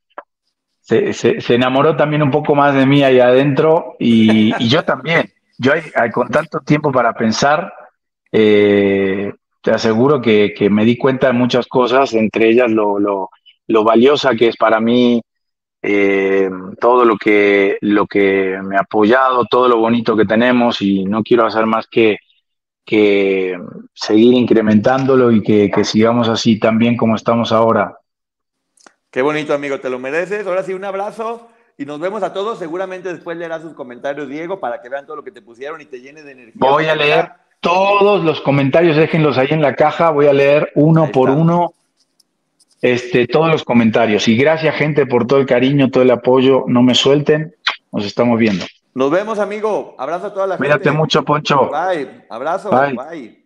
[0.81, 5.31] se, enamoró también un poco más de mí ahí adentro y, yo también.
[5.57, 5.71] Yo
[6.11, 7.71] con tanto tiempo para pensar,
[8.31, 14.35] eh, te aseguro que, me di cuenta de muchas cosas, entre ellas lo, lo, valiosa
[14.35, 15.21] que es para mí
[15.81, 16.49] eh,
[16.79, 21.21] todo lo que, lo que me ha apoyado, todo lo bonito que tenemos y no
[21.21, 22.17] quiero hacer más que
[22.85, 23.57] que
[23.93, 27.97] seguir incrementándolo y que, sigamos así también como estamos ahora.
[29.09, 30.45] Qué bonito, amigo, te lo mereces.
[30.45, 32.59] Ahora sí, un abrazo y nos vemos a todos.
[32.59, 35.85] Seguramente después leerás sus comentarios, Diego, para que vean todo lo que te pusieron y
[35.85, 36.53] te llene de energía.
[36.55, 40.11] Voy a leer todos los comentarios, déjenlos ahí en la caja.
[40.11, 41.73] Voy a leer uno por uno
[42.81, 44.27] este, todos los comentarios.
[44.27, 46.65] Y gracias, gente, por todo el cariño, todo el apoyo.
[46.67, 47.55] No me suelten.
[47.91, 48.65] Nos estamos viendo.
[48.95, 49.93] Nos vemos, amigo.
[49.97, 50.69] Abrazo a toda la gente.
[50.69, 51.69] Cuídate mucho, Poncho.
[51.69, 52.25] Bye.
[52.29, 52.69] Abrazo.
[52.71, 53.45] Bye.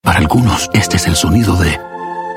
[0.00, 1.78] Para algunos, este es el sonido de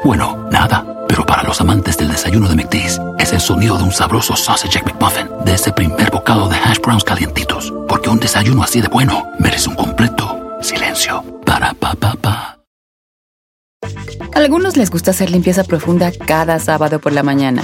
[0.04, 1.06] Bueno, nada.
[1.08, 4.82] Pero para los amantes del desayuno de McDee's, es el sonido de un sabroso sausage
[4.84, 7.72] McMuffin, de ese primer bocado de hash browns calientitos.
[7.88, 11.24] Porque un desayuno así de bueno merece un completo silencio.
[11.46, 12.60] Para pa pa pa.
[14.34, 17.64] algunos les gusta hacer limpieza profunda cada sábado por la mañana.